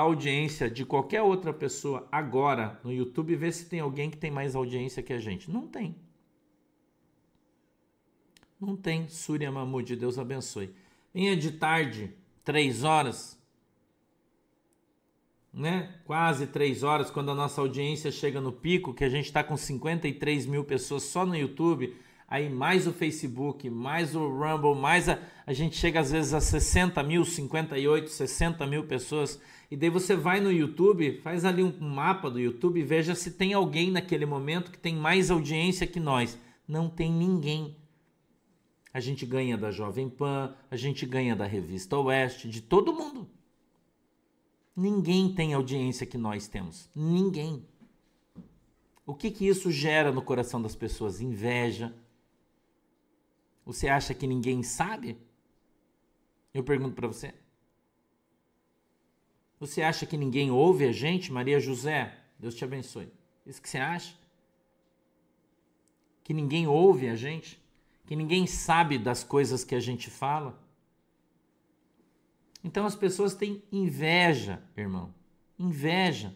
[0.00, 4.30] audiência de qualquer outra pessoa agora no YouTube e ver se tem alguém que tem
[4.30, 5.50] mais audiência que a gente.
[5.50, 5.96] Não tem.
[8.60, 9.08] Não tem.
[9.08, 10.74] Surya Mahmoud, Deus abençoe.
[11.14, 12.12] Vinha de tarde,
[12.44, 13.38] três horas,
[15.52, 15.94] né?
[16.04, 19.56] Quase três horas, quando a nossa audiência chega no pico, que a gente está com
[19.56, 21.96] 53 mil pessoas só no YouTube,
[22.28, 26.40] aí mais o Facebook, mais o Rumble, mais a, a gente chega às vezes a
[26.40, 31.78] 60 mil, 58, 60 mil pessoas e daí você vai no YouTube, faz ali um
[31.78, 36.38] mapa do YouTube veja se tem alguém naquele momento que tem mais audiência que nós.
[36.66, 37.76] Não tem ninguém.
[38.92, 43.28] A gente ganha da Jovem Pan, a gente ganha da Revista Oeste, de todo mundo.
[44.74, 46.88] Ninguém tem audiência que nós temos.
[46.94, 47.66] Ninguém.
[49.04, 51.20] O que, que isso gera no coração das pessoas?
[51.20, 51.94] Inveja.
[53.68, 55.18] Você acha que ninguém sabe?
[56.54, 57.34] Eu pergunto para você.
[59.60, 61.30] Você acha que ninguém ouve a gente?
[61.30, 63.12] Maria José, Deus te abençoe.
[63.44, 64.16] Isso que você acha?
[66.24, 67.62] Que ninguém ouve a gente?
[68.06, 70.58] Que ninguém sabe das coisas que a gente fala?
[72.64, 75.12] Então as pessoas têm inveja, irmão.
[75.58, 76.34] Inveja.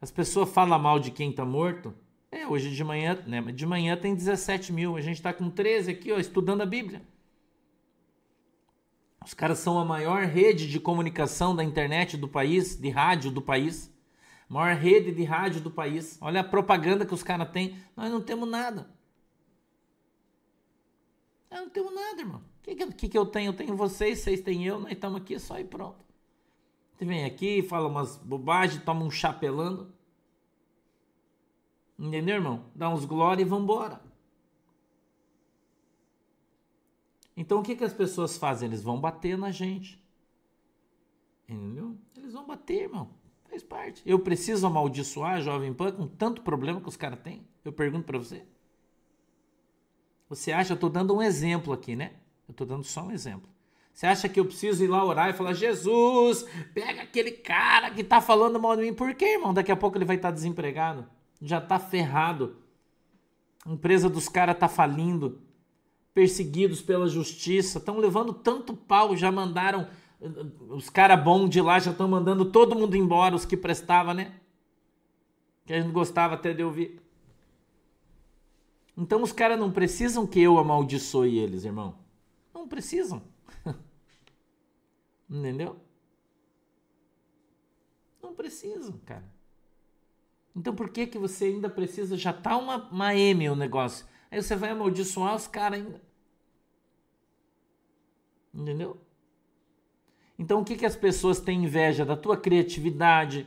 [0.00, 1.94] As pessoas falam mal de quem está morto.
[2.32, 3.42] É, hoje de manhã, né?
[3.52, 4.96] De manhã tem 17 mil.
[4.96, 7.02] A gente está com 13 aqui, ó, estudando a Bíblia.
[9.22, 13.42] Os caras são a maior rede de comunicação da internet do país, de rádio do
[13.42, 13.92] país.
[14.48, 16.16] Maior rede de rádio do país.
[16.22, 17.76] Olha a propaganda que os caras têm.
[17.94, 18.90] Nós não temos nada.
[21.50, 22.40] Nós não temos nada, irmão.
[22.40, 23.50] O que, que, que eu tenho?
[23.50, 26.02] Eu tenho vocês, vocês têm eu, nós estamos aqui só e pronto.
[26.94, 29.92] Você vem aqui, fala umas bobagens, toma um chapelando.
[32.02, 32.64] Entendeu, irmão?
[32.74, 34.00] Dá uns glória e vambora.
[37.36, 38.68] Então o que, que as pessoas fazem?
[38.68, 40.02] Eles vão bater na gente.
[41.48, 41.96] Entendeu?
[42.16, 43.10] Eles vão bater, irmão.
[43.48, 44.02] Faz parte.
[44.04, 47.46] Eu preciso amaldiçoar a Jovem Pan com tanto problema que os caras têm?
[47.64, 48.44] Eu pergunto para você.
[50.28, 52.14] Você acha, eu estou dando um exemplo aqui, né?
[52.48, 53.48] Eu estou dando só um exemplo.
[53.94, 56.44] Você acha que eu preciso ir lá orar e falar, Jesus,
[56.74, 58.92] pega aquele cara que está falando mal de mim.
[58.92, 59.54] Por quê, irmão?
[59.54, 61.06] Daqui a pouco ele vai estar tá desempregado.
[61.42, 62.56] Já está ferrado.
[63.66, 65.42] A empresa dos caras está falindo
[66.14, 69.88] perseguidos pela justiça, estão levando tanto pau, já mandaram
[70.68, 74.34] os caras bons de lá, já estão mandando todo mundo embora, os que prestavam, né?
[75.64, 77.00] que a gente gostava até de ouvir.
[78.96, 81.98] Então os caras não precisam que eu amaldiçoe eles, irmão.
[82.52, 83.22] Não precisam.
[85.30, 85.76] Entendeu?
[88.22, 89.24] Não precisam, cara.
[90.54, 92.16] Então por que que você ainda precisa?
[92.16, 94.06] Já tá uma, uma M o negócio.
[94.30, 96.00] Aí você vai amaldiçoar os caras ainda.
[98.54, 99.00] Entendeu?
[100.38, 102.04] Então o que que as pessoas têm inveja?
[102.04, 103.46] Da tua criatividade.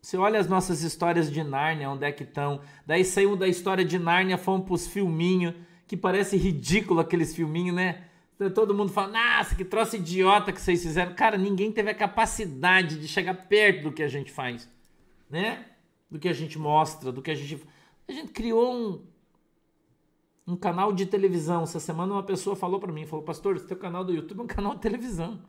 [0.00, 2.60] Você olha as nossas histórias de Nárnia, onde é que estão.
[2.84, 5.54] Daí saímos da história de Nárnia, fomos pros filminhos,
[5.86, 8.04] que parece ridículo aqueles filminhos, né?
[8.52, 11.14] Todo mundo fala, nossa, que troço idiota que vocês fizeram.
[11.14, 14.68] Cara, ninguém teve a capacidade de chegar perto do que a gente faz,
[15.30, 15.66] né?
[16.12, 17.66] Do que a gente mostra, do que a gente.
[18.06, 19.06] A gente criou um,
[20.46, 21.62] um canal de televisão.
[21.62, 24.42] Essa semana uma pessoa falou para mim, falou, pastor, esse teu canal do YouTube é
[24.42, 25.40] um canal de televisão.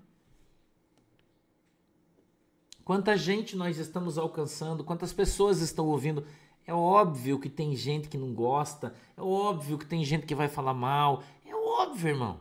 [2.86, 6.26] Quanta gente nós estamos alcançando, quantas pessoas estão ouvindo.
[6.66, 10.48] É óbvio que tem gente que não gosta, é óbvio que tem gente que vai
[10.48, 12.40] falar mal, é óbvio, irmão.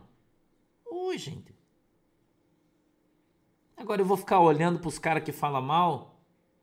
[0.89, 1.53] Oi, gente.
[3.75, 6.12] Agora eu vou ficar olhando para os caras que falam mal,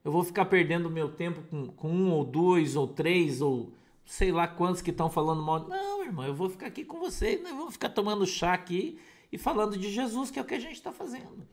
[0.05, 3.72] eu vou ficar perdendo meu tempo com, com um ou dois ou três ou
[4.05, 5.68] sei lá quantos que estão falando mal.
[5.68, 8.98] Não, irmão, eu vou ficar aqui com vocês, eu vou ficar tomando chá aqui
[9.30, 11.46] e falando de Jesus, que é o que a gente está fazendo.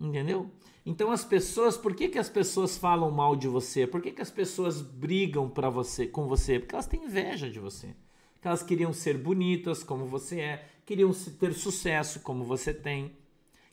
[0.00, 0.50] Entendeu?
[0.84, 3.86] Então as pessoas, por que, que as pessoas falam mal de você?
[3.86, 6.58] Por que, que as pessoas brigam para você, com você?
[6.58, 7.94] Porque elas têm inveja de você.
[8.34, 13.16] Porque elas queriam ser bonitas como você é, queriam ter sucesso como você tem,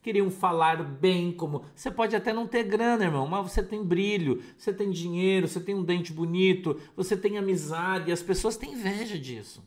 [0.02, 1.66] queriam falar bem como.
[1.76, 5.60] Você pode até não ter grana, irmão, mas você tem brilho, você tem dinheiro, você
[5.60, 9.64] tem um dente bonito, você tem amizade, e as pessoas têm inveja disso.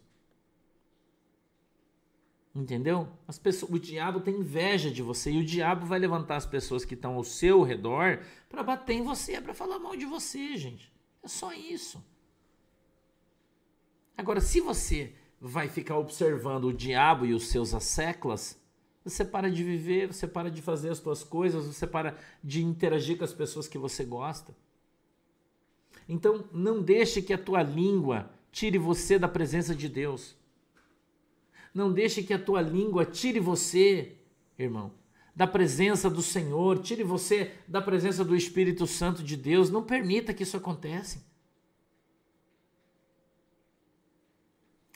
[2.55, 3.09] Entendeu?
[3.27, 6.85] As pessoas, o diabo tem inveja de você e o diabo vai levantar as pessoas
[6.85, 8.21] que estão ao seu redor
[8.51, 10.93] para bater em você, para falar mal de você, gente.
[11.23, 12.05] É só isso.
[14.17, 18.61] Agora, se você vai ficar observando o diabo e os seus asseclas,
[19.05, 23.19] você para de viver, você para de fazer as suas coisas, você para de interagir
[23.19, 24.55] com as pessoas que você gosta.
[26.09, 30.37] Então, não deixe que a tua língua tire você da presença de Deus.
[31.75, 34.17] Não deixe que a tua língua tire você,
[34.59, 34.93] irmão,
[35.35, 39.71] da presença do Senhor, tire você da presença do Espírito Santo de Deus.
[39.71, 41.25] Não permita que isso aconteça.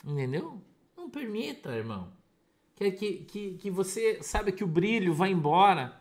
[0.05, 0.63] Entendeu?
[0.97, 2.16] Não permita, irmão.
[2.77, 6.01] Que, que, que, que você sabe que o brilho vai embora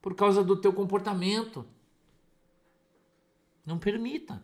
[0.00, 1.66] por causa do teu comportamento.
[3.64, 4.42] Não permita.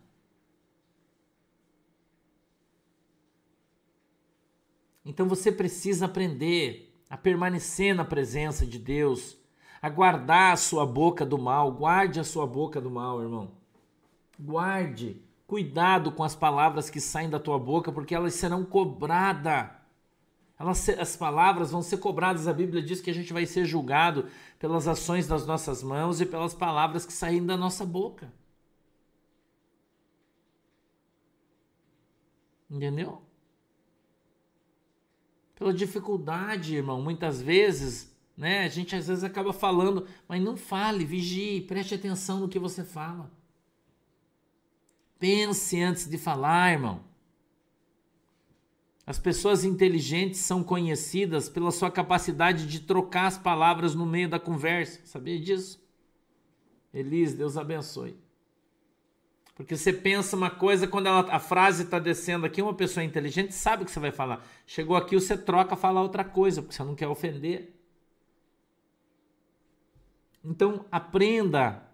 [5.04, 9.36] Então você precisa aprender a permanecer na presença de Deus,
[9.80, 11.70] a guardar a sua boca do mal.
[11.70, 13.52] Guarde a sua boca do mal, irmão.
[14.38, 15.22] Guarde.
[15.46, 19.70] Cuidado com as palavras que saem da tua boca, porque elas serão cobradas.
[20.58, 22.48] Elas, as palavras vão ser cobradas.
[22.48, 24.26] A Bíblia diz que a gente vai ser julgado
[24.58, 28.32] pelas ações das nossas mãos e pelas palavras que saem da nossa boca.
[32.70, 33.26] Entendeu?
[35.56, 37.02] pela dificuldade, irmão.
[37.02, 38.64] Muitas vezes, né?
[38.64, 42.84] A gente às vezes acaba falando, mas não fale, vigie, preste atenção no que você
[42.84, 43.32] fala.
[45.18, 47.00] Pense antes de falar, irmão.
[49.06, 54.40] As pessoas inteligentes são conhecidas pela sua capacidade de trocar as palavras no meio da
[54.40, 55.00] conversa.
[55.04, 55.80] Sabia disso?
[56.92, 58.18] Elis, Deus abençoe.
[59.54, 63.54] Porque você pensa uma coisa, quando ela, a frase está descendo aqui, uma pessoa inteligente
[63.54, 64.44] sabe o que você vai falar.
[64.66, 67.74] Chegou aqui, você troca, fala outra coisa, porque você não quer ofender.
[70.44, 71.88] Então, aprenda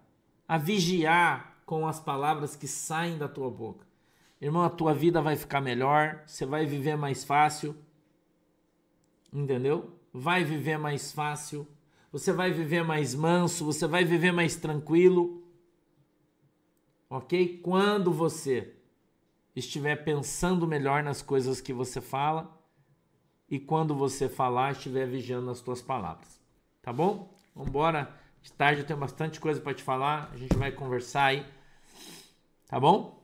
[0.47, 3.92] a vigiar com as palavras que saem da tua boca.
[4.43, 7.75] Irmão, a tua vida vai ficar melhor, você vai viver mais fácil.
[9.31, 9.97] Entendeu?
[10.13, 11.67] Vai viver mais fácil.
[12.11, 15.43] Você vai viver mais manso, você vai viver mais tranquilo
[17.15, 17.59] ok?
[17.59, 18.73] Quando você
[19.55, 22.59] estiver pensando melhor nas coisas que você fala
[23.47, 26.41] e quando você falar, estiver vigiando as tuas palavras,
[26.81, 27.31] tá bom?
[27.53, 28.11] Vamos embora.
[28.41, 31.45] De tarde eu tenho bastante coisa para te falar, a gente vai conversar aí,
[32.67, 33.22] tá bom?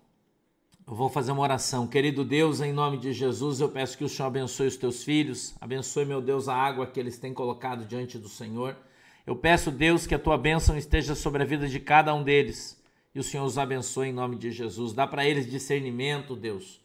[0.89, 1.85] Eu vou fazer uma oração.
[1.85, 5.53] Querido Deus, em nome de Jesus, eu peço que o Senhor abençoe os teus filhos,
[5.61, 8.75] abençoe, meu Deus, a água que eles têm colocado diante do Senhor.
[9.23, 12.81] Eu peço, Deus, que a tua bênção esteja sobre a vida de cada um deles
[13.13, 14.91] e o Senhor os abençoe em nome de Jesus.
[14.91, 16.81] Dá para eles discernimento, Deus.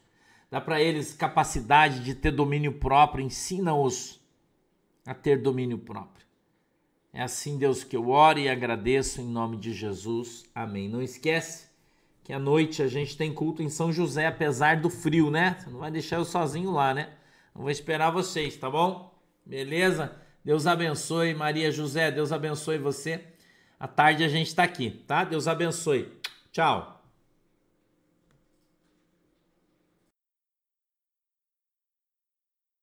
[0.51, 3.25] Dá para eles capacidade de ter domínio próprio.
[3.25, 4.21] Ensina-os
[5.03, 6.27] a ter domínio próprio.
[7.11, 10.45] É assim, Deus, que eu oro e agradeço em nome de Jesus.
[10.53, 10.87] Amém.
[10.87, 11.64] Não esquece
[12.25, 15.57] que à noite a gente tem culto em São José, apesar do frio, né?
[15.59, 17.09] Você não vai deixar eu sozinho lá, né?
[17.55, 19.15] Eu vou esperar vocês, tá bom?
[19.45, 20.11] Beleza?
[20.43, 23.23] Deus abençoe, Maria José, Deus abençoe você.
[23.79, 25.23] À tarde a gente está aqui, tá?
[25.23, 26.11] Deus abençoe.
[26.51, 26.94] Tchau.